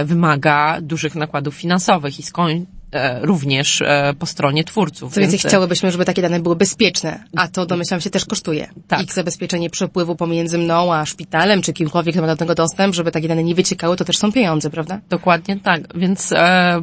[0.04, 2.77] wymaga dużych nakładów finansowych i skąd e,
[3.22, 5.14] również e, po stronie twórców.
[5.14, 8.24] Co więcej, Więc, e, chciałybyśmy, żeby takie dane były bezpieczne, a to domyślam się też
[8.24, 8.68] kosztuje.
[8.88, 9.02] Tak.
[9.02, 13.12] Ich zabezpieczenie przepływu pomiędzy mną a szpitalem, czy kimkolwiek, kto ma do tego dostęp, żeby
[13.12, 15.00] takie dane nie wyciekały, to też są pieniądze, prawda?
[15.08, 15.98] Dokładnie tak.
[15.98, 16.80] Więc, e,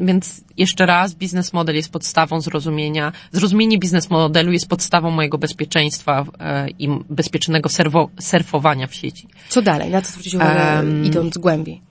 [0.00, 3.12] więc jeszcze raz, biznes model jest podstawą zrozumienia.
[3.32, 9.28] Zrozumienie biznes modelu jest podstawą mojego bezpieczeństwa e, i bezpiecznego serwo, surfowania w sieci.
[9.48, 9.90] Co dalej?
[9.90, 11.85] Na co zwrócić uwagę, Em, idąc głębiej?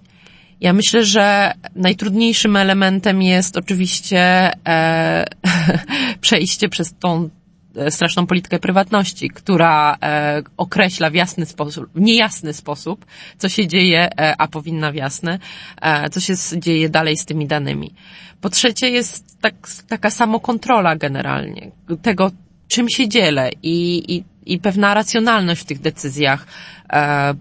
[0.61, 5.25] Ja myślę, że najtrudniejszym elementem jest oczywiście e,
[6.21, 7.29] przejście przez tą
[7.75, 13.05] e, straszną politykę prywatności, która e, określa w jasny sposób, w niejasny sposób,
[13.37, 15.39] co się dzieje, e, a powinna w jasny,
[15.81, 17.93] e, co się dzieje dalej z tymi danymi.
[18.41, 19.53] Po trzecie jest tak,
[19.87, 22.31] taka samokontrola generalnie tego,
[22.67, 26.47] czym się dzielę i, i, i pewna racjonalność w tych decyzjach.
[26.89, 27.33] E,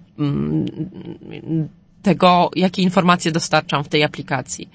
[2.04, 4.68] tego, jakie informacje dostarczam w tej aplikacji.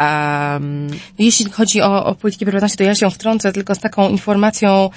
[0.00, 0.86] Um,
[1.18, 4.90] Jeśli chodzi o, o politykę prywatności, to ja się wtrącę tylko z taką informacją,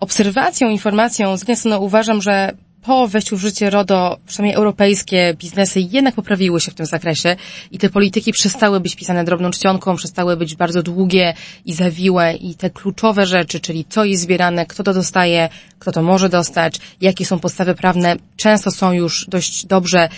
[0.00, 1.36] obserwacją, informacją.
[1.36, 6.60] Z jednej strony uważam, że po wejściu w życie RODO, przynajmniej europejskie biznesy jednak poprawiły
[6.60, 7.36] się w tym zakresie
[7.70, 12.54] i te polityki przestały być pisane drobną czcionką, przestały być bardzo długie i zawiłe i
[12.54, 17.26] te kluczowe rzeczy, czyli co jest zbierane, kto to dostaje, kto to może dostać, jakie
[17.26, 20.08] są podstawy prawne, często są już dość dobrze e,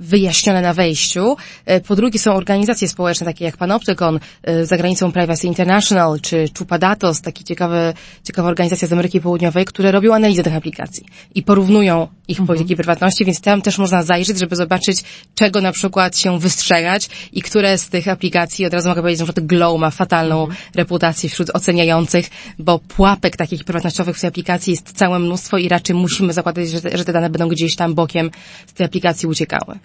[0.00, 1.36] wyjaśnione na wejściu.
[1.66, 6.44] E, Po drugie są organizacje społeczne, takie jak Panoptykon, e, za granicą Privacy International, czy
[6.58, 12.08] Chupadatos, taki ciekawy, ciekawa organizacja z Ameryki Południowej, które robią analizę tych aplikacji i porównują
[12.28, 15.02] ich polityki prywatności, więc tam też można zajrzeć, żeby zobaczyć,
[15.34, 19.32] czego na przykład się wystrzegać i które z tych aplikacji, od razu mogę powiedzieć, że
[19.42, 25.18] Glow ma fatalną reputację wśród oceniających, bo pułapek takich prywatnościowych w tej aplikacji jest całe
[25.18, 28.30] mnóstwo i raczej musimy zakładać, że te, że te dane będą gdzieś tam bokiem
[28.66, 29.78] z tej aplikacji uciekały.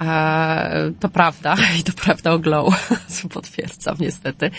[0.00, 2.90] e, to prawda i to prawda o Glow,
[3.34, 4.50] potwierdzam niestety.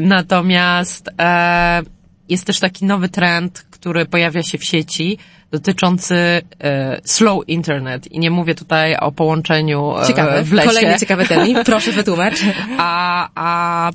[0.00, 1.82] Natomiast e,
[2.28, 5.18] jest też taki nowy trend, który pojawia się w sieci,
[5.54, 10.42] dotyczący e, slow internet i nie mówię tutaj o połączeniu e, Ciekawe.
[10.42, 10.68] w lesie.
[10.68, 11.26] Kolejny ciekawy.
[11.64, 12.40] Proszę wytłumacz.
[12.78, 13.90] a, a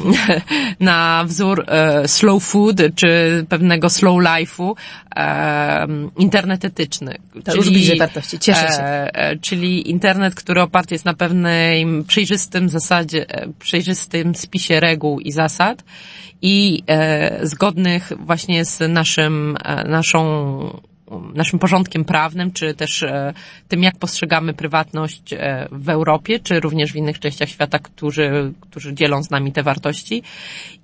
[0.80, 4.74] na wzór e, slow food, czy pewnego slow life'u
[6.18, 7.18] internet etyczny.
[7.44, 8.38] To już bliżej wartości.
[8.38, 9.10] Cieszę się.
[9.40, 13.26] Czyli internet, który oparty jest na pewnym przejrzystym zasadzie,
[13.58, 15.84] przejrzystym spisie reguł i zasad
[16.42, 16.82] i
[17.42, 20.81] zgodnych właśnie z naszym, naszą
[21.34, 23.34] naszym porządkiem prawnym, czy też e,
[23.68, 28.94] tym, jak postrzegamy prywatność e, w Europie, czy również w innych częściach świata, którzy, którzy
[28.94, 30.22] dzielą z nami te wartości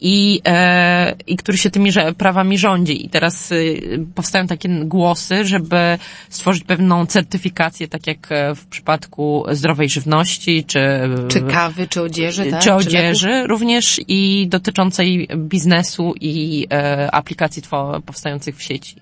[0.00, 3.06] i, e, i który się tymi prawami rządzi.
[3.06, 9.88] I teraz y, powstają takie głosy, żeby stworzyć pewną certyfikację, tak jak w przypadku zdrowej
[9.88, 10.80] żywności, czy,
[11.28, 12.62] Czy kawy, czy odzieży, tak?
[12.62, 16.66] czy odzieży, również i dotyczącej biznesu i
[17.12, 17.62] aplikacji
[18.06, 18.96] powstających w sieci.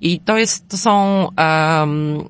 [0.00, 2.24] I to jest, to są em,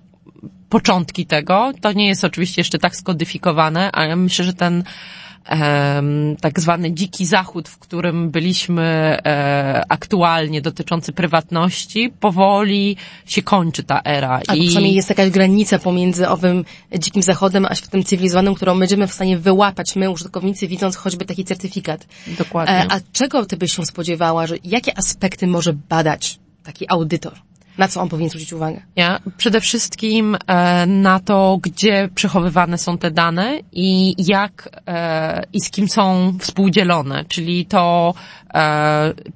[0.69, 1.73] początki tego.
[1.81, 4.85] To nie jest oczywiście jeszcze tak skodyfikowane, ale myślę, że ten
[5.45, 8.83] em, tak zwany dziki zachód, w którym byliśmy
[9.25, 14.41] e, aktualnie dotyczący prywatności, powoli się kończy ta era.
[14.49, 16.65] Albo przynajmniej jest jakaś granica pomiędzy owym
[16.99, 21.45] dzikim zachodem, a światem cywilizowanym, którą będziemy w stanie wyłapać my, użytkownicy, widząc choćby taki
[21.45, 22.07] certyfikat.
[22.39, 22.75] Dokładnie.
[22.75, 27.33] E, a czego ty byś się spodziewała, że jakie aspekty może badać taki audytor?
[27.79, 28.83] Na co on powinien zwrócić uwagę?
[28.97, 35.61] Ja przede wszystkim e, na to, gdzie przechowywane są te dane i jak e, i
[35.61, 38.15] z kim są współdzielone, czyli to,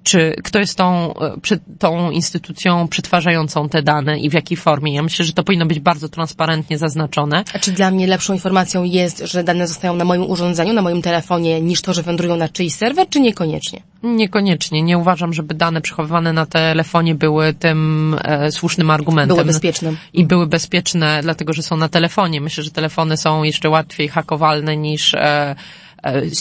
[0.02, 4.94] czy kto jest tą, e, tą instytucją przetwarzającą te dane i w jakiej formie.
[4.94, 7.44] Ja myślę, że to powinno być bardzo transparentnie zaznaczone.
[7.55, 11.02] A czy dla mnie lepszą informacją jest, że dane zostają na moim urządzeniu, na moim
[11.02, 13.83] telefonie, niż to, że wędrują na czyjś serwer, czy niekoniecznie?
[14.02, 14.83] Niekoniecznie.
[14.83, 19.37] Nie uważam, żeby dane przechowywane na telefonie były tym e, słusznym argumentem.
[19.37, 19.96] Były bezpiecznym.
[20.12, 22.40] i były bezpieczne, dlatego że są na telefonie.
[22.40, 25.57] Myślę, że telefony są jeszcze łatwiej hakowalne niż e, e,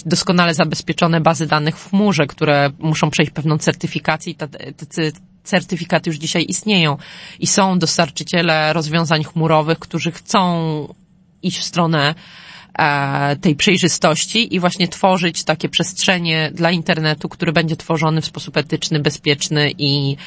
[0.05, 5.11] doskonale zabezpieczone bazy danych w chmurze, które muszą przejść pewną certyfikację i te, te cy-
[5.43, 6.97] certyfikaty już dzisiaj istnieją.
[7.39, 10.93] I są dostarczyciele rozwiązań chmurowych, którzy chcą
[11.43, 12.15] iść w stronę
[12.79, 18.57] e, tej przejrzystości i właśnie tworzyć takie przestrzenie dla internetu, który będzie tworzony w sposób
[18.57, 20.17] etyczny, bezpieczny i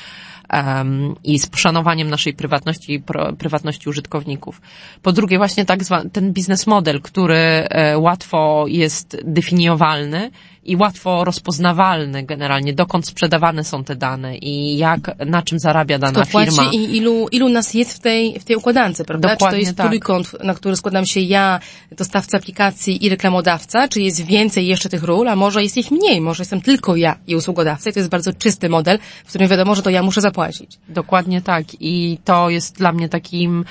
[1.25, 3.03] i z poszanowaniem naszej prywatności i
[3.39, 4.61] prywatności użytkowników.
[5.03, 10.31] Po drugie, właśnie tak zwany ten biznes model, który e, łatwo jest definiowalny
[10.69, 16.23] i łatwo rozpoznawalny generalnie, dokąd sprzedawane są te dane i jak, na czym zarabia dana
[16.23, 16.71] Kto płaci firma.
[16.73, 19.29] i ilu, ilu nas jest w tej, w tej układance, prawda?
[19.29, 19.87] Dokładnie czy to jest tak.
[19.87, 21.61] trójkąt, na który składam się ja,
[21.93, 26.21] dostawca aplikacji i reklamodawca, czy jest więcej jeszcze tych ról, a może jest ich mniej,
[26.21, 29.75] może jestem tylko ja i usługodawca i to jest bardzo czysty model, w którym wiadomo,
[29.75, 30.79] że to ja muszę zapłacić.
[30.89, 31.65] Dokładnie tak.
[31.81, 33.65] I to jest dla mnie takim,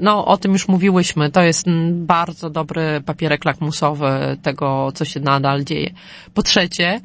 [0.00, 5.64] no o tym już mówiłyśmy, to jest bardzo dobry papierek lakmusowy tego, co się nadal
[5.64, 5.90] dzieje.
[6.34, 7.00] Po trzecie,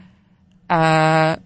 [0.71, 1.37] e,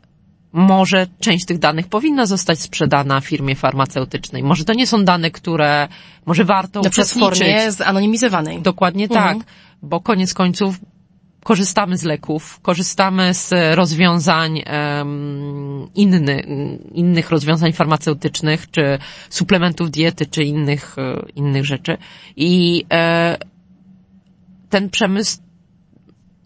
[0.54, 4.44] może część tych danych powinna zostać sprzedana firmie farmaceutycznej.
[4.44, 5.88] Może to nie są dane, które,
[6.26, 7.40] może warto No przez uczestniczyć.
[7.40, 8.62] formie zanonimizowanej.
[8.62, 9.40] Dokładnie Mhm.
[9.40, 9.48] tak,
[9.82, 10.80] bo koniec końców
[11.48, 16.40] korzystamy z leków, korzystamy z rozwiązań em, inny,
[16.94, 21.98] innych rozwiązań farmaceutycznych, czy suplementów diety, czy innych, e, innych rzeczy.
[22.36, 23.38] I e,
[24.70, 25.38] ten przemysł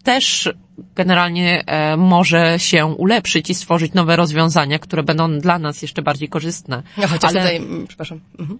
[0.04, 0.52] też
[0.94, 6.28] generalnie e, może się ulepszyć i stworzyć nowe rozwiązania, które będą dla nas jeszcze bardziej
[6.28, 6.82] korzystne.
[6.98, 8.20] No chociaż Ale- tutaj, mm, przepraszam.
[8.38, 8.58] Mhm.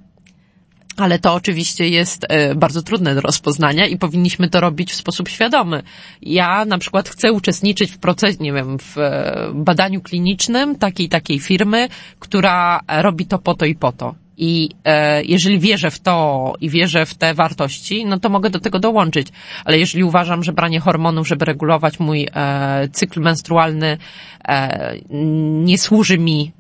[0.96, 5.28] Ale to oczywiście jest e, bardzo trudne do rozpoznania i powinniśmy to robić w sposób
[5.28, 5.82] świadomy.
[6.22, 11.38] Ja na przykład chcę uczestniczyć w procesie, nie wiem, w e, badaniu klinicznym takiej takiej
[11.38, 14.14] firmy, która robi to po to i po to.
[14.36, 18.60] I e, jeżeli wierzę w to i wierzę w te wartości, no to mogę do
[18.60, 19.28] tego dołączyć.
[19.64, 23.98] Ale jeżeli uważam, że branie hormonów, żeby regulować mój e, cykl menstrualny,
[24.48, 24.96] e,
[25.64, 26.52] nie służy mi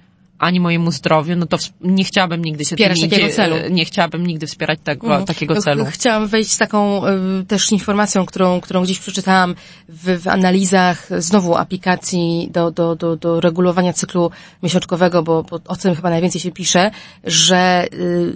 [0.42, 3.56] ani mojemu zdrowiu, no to nie chciałabym nigdy się Wspierać tym takiego nie, celu.
[3.70, 5.24] nie chciałabym nigdy wspierać tego, Mhm.
[5.26, 5.84] takiego No, celu.
[5.84, 9.54] ch- Chciałam wejść z taką y, też informacją, którą, którą gdzieś przeczytałam
[9.88, 14.30] w, w analizach znowu aplikacji do, do, do, do regulowania cyklu
[14.62, 16.90] miesiączkowego, bo, bo o tym chyba najwięcej się pisze,
[17.24, 18.34] że y,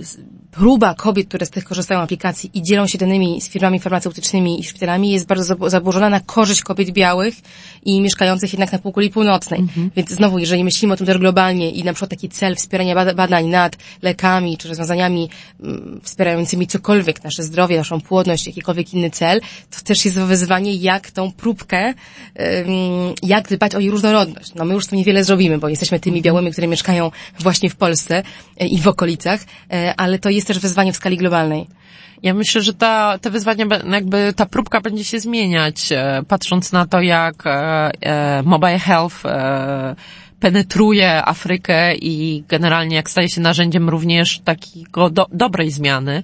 [0.57, 4.64] próba kobiet, które z tych korzystają aplikacji i dzielą się danymi z firmami farmaceutycznymi i
[4.64, 7.35] szpitalami jest bardzo zab- zaburzona na korzyść kobiet białych
[7.85, 9.61] i mieszkających jednak na półkuli północnej.
[9.97, 13.14] Więc znowu, jeżeli myślimy o tym też globalnie i na przykład taki cel wspierania bada-
[13.14, 15.29] badań nad lekami czy rozwiązaniami
[15.61, 19.40] mm, wspierającymi cokolwiek, nasze zdrowie, naszą płodność, jakikolwiek inny cel,
[19.71, 21.95] to też jest wyzwanie, jak tą próbkę,
[23.23, 24.55] jak dbać o jej różnorodność.
[24.55, 28.23] No my już tu niewiele zrobimy, bo jesteśmy tymi białymi, które mieszkają właśnie w Polsce
[28.57, 29.40] e, i w okolicach,
[29.73, 31.67] e, ale to jest też wyzwanie w skali globalnej.
[32.23, 36.87] Ja myślę, że ta, te wyzwania, jakby ta próbka będzie się zmieniać, e, patrząc na
[36.87, 37.51] to, jak e,
[38.01, 39.23] e, mobile health
[40.41, 46.23] penetruje Afrykę i generalnie jak staje się narzędziem również takiego do, dobrej zmiany.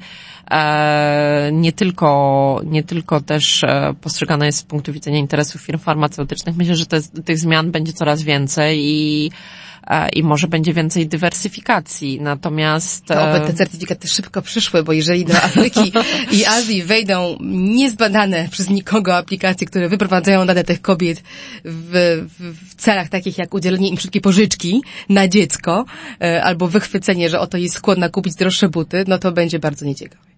[0.50, 3.64] E, nie tylko, nie tylko też
[4.00, 6.56] postrzegane jest z punktu widzenia interesów firm farmaceutycznych.
[6.56, 9.30] Myślę, że te, tych zmian będzie coraz więcej i
[10.12, 12.20] i może będzie więcej dywersyfikacji.
[12.20, 15.92] Natomiast To oby e, te certyfikaty szybko przyszły, bo jeżeli do Afryki
[16.32, 21.22] i Azji wejdą niezbadane przez nikogo aplikacje, które wyprowadzają dane tych kobiet
[21.64, 25.84] w, w, w celach takich jak udzielenie im szybkiej pożyczki na dziecko,
[26.20, 30.31] e, albo wychwycenie, że oto jest skłonna kupić droższe buty, no to będzie bardzo nieciekawe.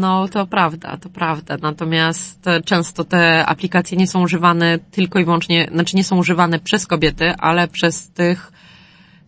[0.00, 1.56] No, to prawda, to prawda.
[1.62, 6.86] Natomiast często te aplikacje nie są używane tylko i wyłącznie, znaczy nie są używane przez
[6.86, 8.52] kobiety, ale przez tych,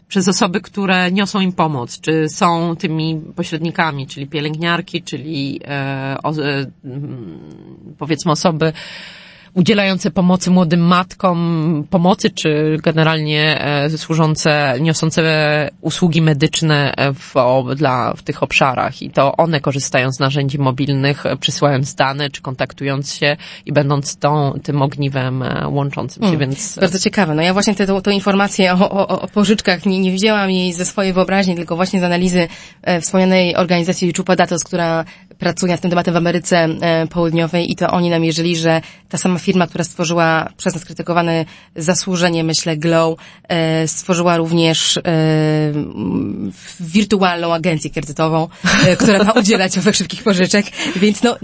[0.09, 6.31] przez osoby, które niosą im pomoc, czy są tymi pośrednikami, czyli pielęgniarki, czyli e, o,
[6.31, 7.39] e, mm,
[7.99, 8.73] powiedzmy osoby
[9.55, 15.23] udzielające pomocy młodym matkom, pomocy, czy generalnie e, służące, niosące
[15.81, 19.03] usługi medyczne w, o, dla, w tych obszarach.
[19.03, 23.37] I to one korzystają z narzędzi mobilnych, e, przysyłając dane, czy kontaktując się
[23.67, 26.79] i będąc tą, tym ogniwem e, łączącym się, więc...
[26.79, 27.35] Bardzo ciekawe.
[27.35, 31.13] No ja właśnie tę informację o, o, o pożyczkach nie, nie widziałam jej ze swojej
[31.13, 32.49] wyobraźni, tylko właśnie z analizy
[32.83, 35.05] e, wspomnianej organizacji Chupa Datos, która
[35.41, 39.39] pracuje nad tym tematem w Ameryce e, Południowej i to oni namierzyli, że ta sama
[39.39, 41.45] firma, która stworzyła przez nas krytykowane
[41.77, 45.03] zasłużenie, myślę, Glow, e, stworzyła również e,
[46.81, 48.49] wirtualną agencję kredytową,
[48.99, 50.67] która ma udzielać owych szybkich pożyczek.
[50.97, 51.37] Więc no,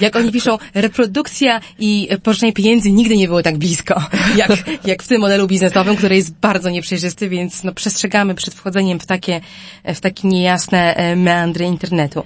[0.00, 4.02] jak oni piszą, reprodukcja i pożyczenie pieniędzy nigdy nie było tak blisko,
[4.36, 4.50] jak,
[4.84, 9.06] jak w tym modelu biznesowym, który jest bardzo nieprzejrzysty, więc no, przestrzegamy przed wchodzeniem w
[9.06, 9.40] takie,
[9.84, 12.22] w takie niejasne meandry internetu.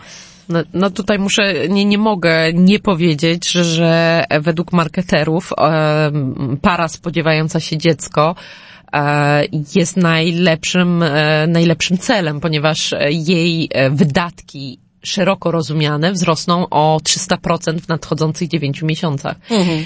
[0.48, 6.88] No, no tutaj muszę, nie, nie mogę nie powiedzieć, że, że według marketerów em, para
[6.88, 8.34] spodziewająca się dziecko
[8.92, 17.80] e, jest najlepszym, e, najlepszym celem, ponieważ jej e, wydatki szeroko rozumiane wzrosną o 300%
[17.80, 19.36] w nadchodzących 9 miesiącach.
[19.50, 19.84] Mhm.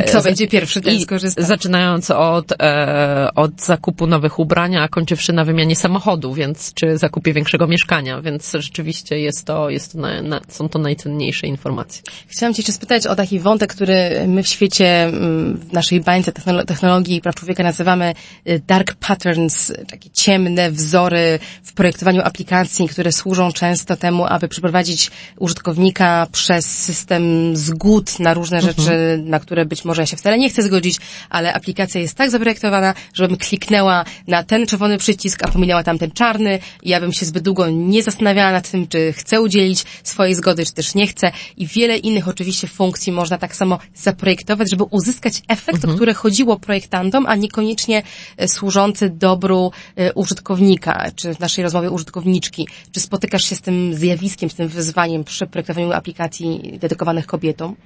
[0.00, 1.42] I kto będzie pierwszy ten skorzysta?
[1.42, 7.32] Zaczynając od, e, od zakupu nowych ubrań, a kończywszy na wymianie samochodu, więc, czy zakupie
[7.32, 12.02] większego mieszkania, więc rzeczywiście jest to, jest to na, na, są to najcenniejsze informacje.
[12.28, 16.32] Chciałam Cię jeszcze spytać o taki wątek, który my w świecie, mm, w naszej bańce
[16.66, 18.14] technologii i praw człowieka nazywamy
[18.48, 25.10] y, dark patterns, takie ciemne wzory w projektowaniu aplikacji, które służą często temu, aby przeprowadzić
[25.38, 28.74] użytkownika przez system zgód na różne mhm.
[28.76, 30.96] rzeczy, na które być może ja się wcale nie chcę zgodzić,
[31.30, 36.58] ale aplikacja jest tak zaprojektowana, żebym kliknęła na ten czerwony przycisk, a pominęła tamten czarny
[36.82, 40.66] i ja bym się zbyt długo nie zastanawiała nad tym, czy chcę udzielić swojej zgody,
[40.66, 45.42] czy też nie chcę i wiele innych oczywiście funkcji można tak samo zaprojektować, żeby uzyskać
[45.48, 45.92] efekt, mhm.
[45.92, 48.02] o który chodziło projektantom, a niekoniecznie
[48.36, 52.68] e, służący dobru e, użytkownika, czy w naszej rozmowie użytkowniczki.
[52.92, 57.76] Czy spotykasz się z tym zjawiskiem, z tym wyzwaniem przy projektowaniu aplikacji dedykowanych kobietom?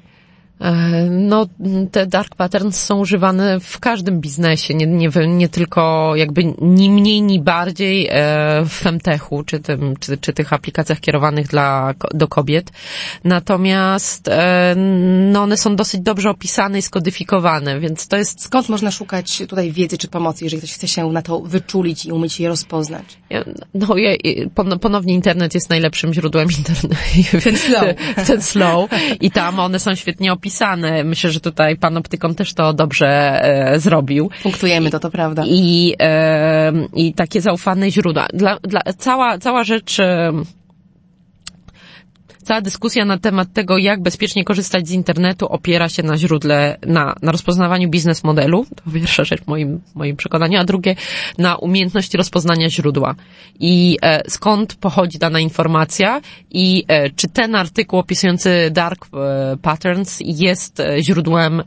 [0.60, 1.46] E, no,
[1.90, 7.22] te dark patterns są używane w każdym biznesie, nie, nie, nie tylko jakby ni mniej,
[7.22, 12.72] ni bardziej e, w femtechu, czy, tym, czy, czy tych aplikacjach kierowanych dla, do kobiet.
[13.24, 14.74] Natomiast e,
[15.32, 18.42] no, one są dosyć dobrze opisane i skodyfikowane, więc to jest...
[18.42, 22.12] Skąd można szukać tutaj wiedzy czy pomocy, jeżeli ktoś chce się na to wyczulić i
[22.12, 23.04] umieć je rozpoznać?
[23.74, 24.10] No, ja,
[24.80, 26.96] ponownie internet jest najlepszym źródłem internetu.
[27.44, 27.84] Ten slow.
[28.26, 28.90] Ten slow.
[29.20, 31.04] I tam one są świetnie opisane opisane.
[31.04, 33.08] Myślę, że tutaj pan optykom też to dobrze
[33.42, 34.30] e, zrobił.
[34.42, 35.44] Punktujemy to, to prawda.
[35.46, 38.26] I, e, i takie zaufane źródła.
[38.34, 40.00] Dla, dla, cała, cała rzecz...
[40.00, 40.32] E,
[42.50, 47.14] cała dyskusja na temat tego, jak bezpiecznie korzystać z internetu, opiera się na źródle, na,
[47.22, 48.66] na rozpoznawaniu biznes modelu.
[48.76, 50.96] To pierwsza rzecz w moim, moim przekonaniu, a drugie
[51.38, 53.14] na umiejętności rozpoznania źródła.
[53.60, 56.20] I e, skąd pochodzi dana informacja
[56.50, 61.62] i e, czy ten artykuł opisujący dark e, patterns jest e, źródłem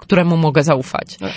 [0.00, 1.16] któremu mogę zaufać.
[1.20, 1.28] No,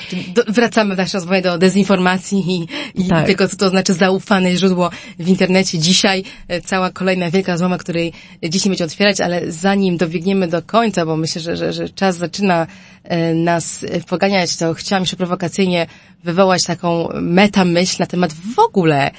[0.48, 3.26] wracamy w naszej rozmowie do dezinformacji i, i tak.
[3.26, 4.90] tego, co to znaczy zaufane źródło
[5.20, 5.80] w internecie.
[5.80, 11.06] Dzisiaj e, cała kolejna wielka rozmowa, której dzisiaj będzie otwierać, ale zanim dobiegniemy do końca,
[11.06, 12.68] bo myślę, że, że, że czas zaczyna
[13.04, 15.88] e, nas poganiać, to chciałam jeszcze prowokacyjnie
[16.24, 19.12] wywołać taką metamyśl na temat w ogóle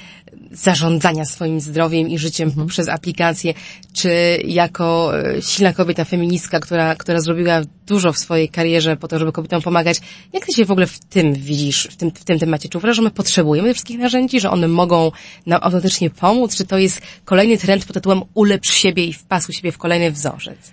[0.51, 2.67] zarządzania swoim zdrowiem i życiem mhm.
[2.67, 3.53] poprzez aplikacje,
[3.93, 9.31] czy jako silna kobieta feministka, która, która zrobiła dużo w swojej karierze po to, żeby
[9.31, 9.97] kobietom pomagać.
[10.33, 12.69] Jak ty się w ogóle w tym widzisz, w tym, w tym temacie?
[12.69, 15.11] Czy uważasz, że my potrzebujemy tych wszystkich narzędzi, że one mogą
[15.45, 16.55] nam autentycznie pomóc?
[16.55, 20.71] Czy to jest kolejny trend pod tytułem ulepsz siebie i wpasuj siebie w kolejny wzorzec?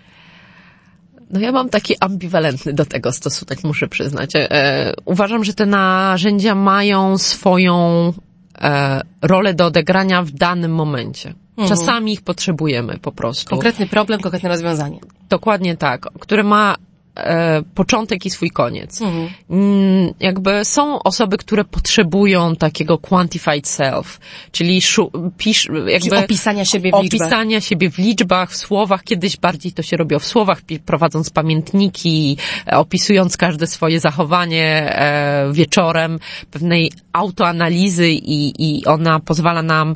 [1.31, 4.31] No ja mam taki ambiwalentny do tego stosunek, muszę przyznać.
[4.35, 8.13] E, uważam, że te narzędzia mają swoją
[8.59, 11.35] e, rolę do odegrania w danym momencie.
[11.57, 11.69] Mhm.
[11.69, 13.51] Czasami ich potrzebujemy po prostu.
[13.51, 15.01] Konkretny problem, konkretne rozwiązanie.
[15.29, 16.77] Dokładnie tak, które ma
[17.17, 19.01] e, początek i swój koniec.
[19.03, 19.29] Mhm.
[19.51, 24.21] Mm, jakby są osoby, które potrzebują takiego quantified self,
[24.53, 27.29] czyli szu, pisz, jakby czyli opisania siebie w liczbach.
[27.29, 29.05] Opisania siebie w liczbach, w słowach.
[29.05, 32.37] Kiedyś bardziej to się robiło w słowach, prowadząc pamiętniki,
[32.67, 36.19] e, opisując każde swoje zachowanie e, wieczorem,
[36.51, 39.95] pewnej autoanalizy i, i ona pozwala nam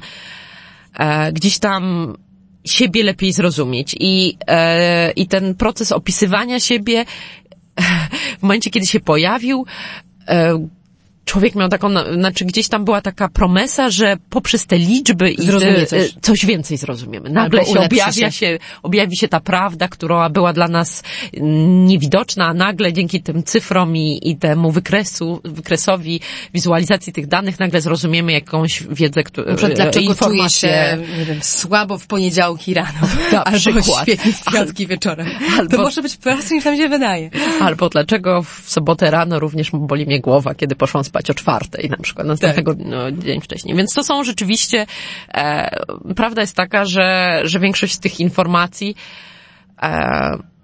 [0.94, 2.14] e, gdzieś tam
[2.66, 3.96] siebie lepiej zrozumieć.
[4.00, 7.04] I, e, i ten proces opisywania siebie
[8.38, 9.66] w momencie, kiedy się pojawił,
[10.28, 10.68] e,
[11.27, 15.87] człowiek miał taką, znaczy gdzieś tam była taka promesa, że poprzez te liczby i e,
[15.87, 16.14] coś.
[16.22, 17.31] coś więcej zrozumiemy.
[17.31, 18.33] Nagle się objawia się.
[18.33, 21.03] się, objawi się ta prawda, która była dla nas
[21.87, 26.20] niewidoczna, a nagle dzięki tym cyfrom i, i temu wykresu, wykresowi
[26.55, 30.68] wizualizacji tych danych nagle zrozumiemy jakąś wiedzę, którą, dlaczego informację.
[30.68, 32.99] się, nie wiem, słabo w poniedziałki rano,
[33.33, 34.03] Na albo przykład.
[34.03, 35.27] świetnie w piątki wieczorem.
[35.59, 37.31] Albo, to może być prostsze niż nam się wydaje.
[37.61, 41.90] Albo dlaczego w sobotę rano również boli mnie głowa, kiedy poszłam spać spać o czwartej
[41.90, 42.86] na przykład, następnego tak.
[42.86, 43.76] no, dzień wcześniej.
[43.76, 44.86] Więc to są rzeczywiście,
[45.34, 45.70] e,
[46.16, 48.96] prawda jest taka, że, że większość z tych informacji
[49.82, 50.56] e,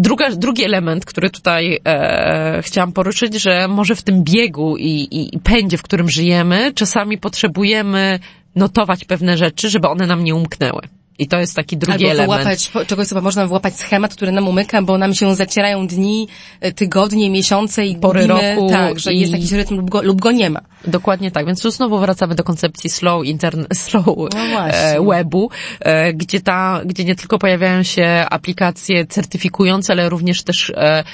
[0.00, 5.36] Druga, drugi element, który tutaj e, chciałam poruszyć, że może w tym biegu i, i,
[5.36, 8.18] i pędzie, w którym żyjemy, czasami potrzebujemy
[8.54, 10.80] notować pewne rzeczy, żeby one nam nie umknęły.
[11.18, 12.42] I to jest taki drugi Albo element.
[12.42, 16.28] wyłapać, czegoś co można wyłapać schemat, który nam umyka, bo nam się zacierają dni,
[16.60, 18.68] e, tygodnie, miesiące i pory roku.
[18.70, 19.20] Tak, że i...
[19.20, 20.60] jest jakiś rytm lub go, lub go nie ma.
[20.86, 25.50] Dokładnie tak, więc tu znowu wracamy do koncepcji slow, interne, slow no e, webu,
[25.80, 31.04] e, gdzie ta, gdzie nie tylko pojawiają się aplikacje certyfikujące, ale również też e,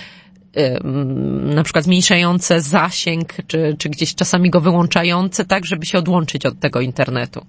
[1.55, 6.61] na przykład zmniejszające zasięg, czy, czy gdzieś czasami go wyłączające, tak, żeby się odłączyć od
[6.61, 7.47] tego internetu.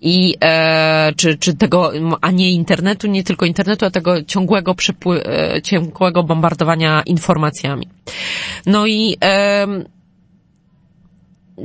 [0.00, 5.24] I, e, czy, czy tego, a nie internetu, nie tylko internetu, a tego ciągłego przepły,
[5.26, 7.88] e, ciągłego bombardowania informacjami.
[8.66, 9.66] No i, e,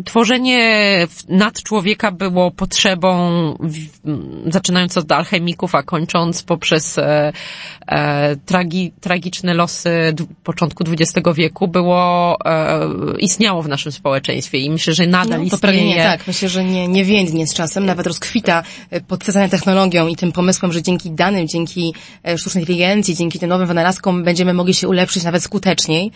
[0.06, 3.14] tworzenie nad człowieka było potrzebą,
[4.48, 7.34] zaczynając od alchemików, a kończąc poprzez e,
[7.88, 12.90] e, tragi, tragiczne losy początku XX wieku, było, e,
[13.20, 15.86] istniało w naszym społeczeństwie i myślę, że nadal no, to istnieje.
[15.86, 18.64] Nie, tak, myślę, że nie, nie więdnie z czasem, nawet rozkwita
[19.08, 21.94] podsycania technologią i tym pomysłem, że dzięki danym, dzięki
[22.38, 26.12] sztucznej inteligencji, dzięki tym nowym wynalazkom będziemy mogli się ulepszyć nawet skuteczniej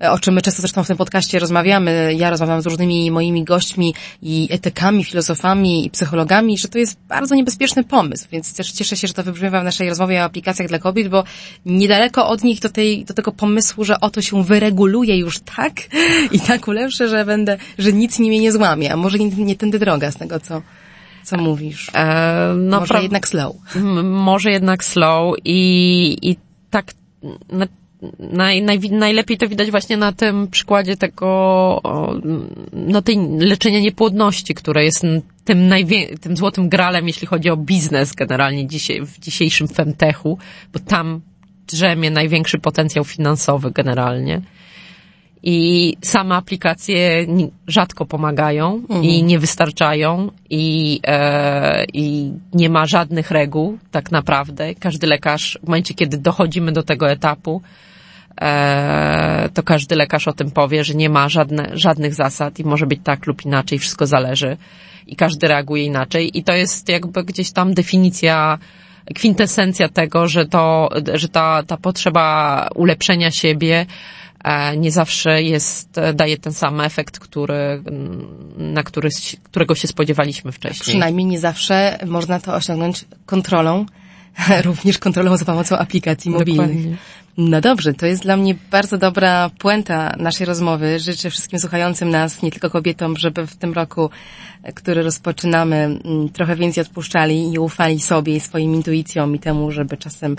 [0.00, 2.14] o czym my często zresztą w tym podcaście rozmawiamy.
[2.16, 7.34] Ja rozmawiam z różnymi moimi gośćmi i etykami, filozofami i psychologami, że to jest bardzo
[7.34, 10.78] niebezpieczny pomysł, więc też cieszę się, że to wybrzmiewa w naszej rozmowie o aplikacjach dla
[10.78, 11.24] kobiet, bo
[11.66, 15.72] niedaleko od nich do, tej, do tego pomysłu, że oto się wyreguluje już tak
[16.32, 19.56] i tak ulepszę, że będę, że nic mi mnie nie złamie, a może nie, nie
[19.56, 20.62] tędy droga z tego, co,
[21.24, 21.90] co mówisz.
[21.94, 23.56] E, no, może jednak slow.
[24.04, 26.36] Może jednak slow i, i
[26.70, 26.92] tak,
[28.18, 31.80] naj, naj, najlepiej to widać właśnie na tym przykładzie tego,
[32.72, 35.02] no tej leczenia niepłodności, które jest
[35.44, 40.38] tym, najwie, tym złotym gralem, jeśli chodzi o biznes generalnie dzisiaj, w dzisiejszym femtechu,
[40.72, 41.20] bo tam
[41.68, 44.42] drzemie największy potencjał finansowy generalnie.
[45.48, 47.26] I same aplikacje
[47.66, 49.04] rzadko pomagają mhm.
[49.04, 54.74] i nie wystarczają i, e, i nie ma żadnych reguł tak naprawdę.
[54.74, 57.62] Każdy lekarz, w momencie kiedy dochodzimy do tego etapu,
[58.40, 62.86] e, to każdy lekarz o tym powie, że nie ma żadne, żadnych zasad i może
[62.86, 64.56] być tak lub inaczej, wszystko zależy
[65.06, 68.58] i każdy reaguje inaczej i to jest jakby gdzieś tam definicja
[69.14, 73.86] kwintesencja tego, że to, że ta, ta potrzeba ulepszenia siebie
[74.76, 77.82] nie zawsze jest, daje ten sam efekt, który,
[78.56, 79.08] na który,
[79.42, 80.80] którego się spodziewaliśmy wcześniej.
[80.80, 83.86] Przynajmniej nie zawsze można to osiągnąć kontrolą,
[84.64, 86.68] również kontrolą za pomocą aplikacji mobilnych.
[86.68, 86.96] Dokładnie.
[87.38, 90.98] No dobrze, to jest dla mnie bardzo dobra puenta naszej rozmowy.
[90.98, 94.10] Życzę wszystkim słuchającym nas, nie tylko kobietom, żeby w tym roku,
[94.74, 95.98] który rozpoczynamy,
[96.32, 100.36] trochę więcej odpuszczali i ufali sobie i swoim intuicjom i temu, żeby czasem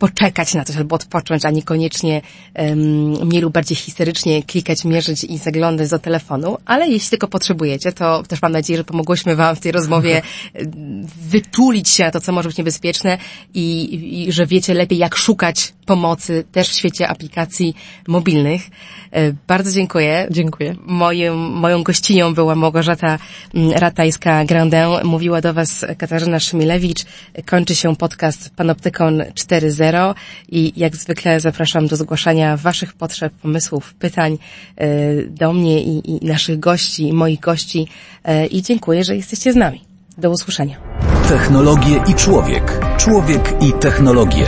[0.00, 2.22] poczekać na coś albo odpocząć, a niekoniecznie
[2.58, 2.78] um,
[3.26, 8.22] mniej lub bardziej histerycznie klikać, mierzyć i zaglądać do telefonu, ale jeśli tylko potrzebujecie, to
[8.22, 10.22] też mam nadzieję, że pomogłyśmy Wam w tej rozmowie
[11.32, 13.18] wytulić się na to, co może być niebezpieczne
[13.54, 17.74] i, i że wiecie lepiej, jak szukać pomocy też w świecie aplikacji
[18.08, 18.62] mobilnych.
[19.12, 20.26] E, bardzo dziękuję.
[20.30, 20.76] Dziękuję.
[20.86, 23.18] Moją, moją gościnią była Małgorzata
[23.54, 25.04] mm, Ratajska-Grandin.
[25.04, 27.04] Mówiła do Was Katarzyna Szymilewicz.
[27.46, 29.89] Kończy się podcast Panoptykon 4.0
[30.48, 34.38] i jak zwykle zapraszam do zgłaszania Waszych potrzeb, pomysłów, pytań
[34.76, 34.86] e,
[35.22, 37.88] do mnie i, i naszych gości, i moich gości
[38.24, 39.80] e, i dziękuję, że jesteście z nami.
[40.18, 40.76] Do usłyszenia.
[41.28, 42.80] Technologie i człowiek.
[42.96, 44.46] Człowiek i technologie.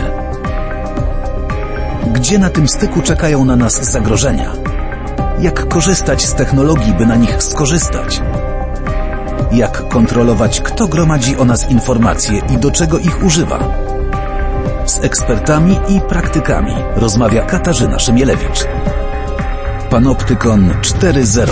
[2.12, 4.52] Gdzie na tym styku czekają na nas zagrożenia?
[5.40, 8.20] Jak korzystać z technologii, by na nich skorzystać?
[9.52, 13.81] Jak kontrolować, kto gromadzi o nas informacje i do czego ich używa?
[14.86, 18.66] Z ekspertami i praktykami rozmawia Katarzyna Szymielewicz.
[19.90, 21.48] Panoptykon 4.0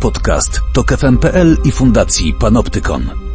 [0.00, 3.27] Podcast to KFM.pl i Fundacji Panoptykon.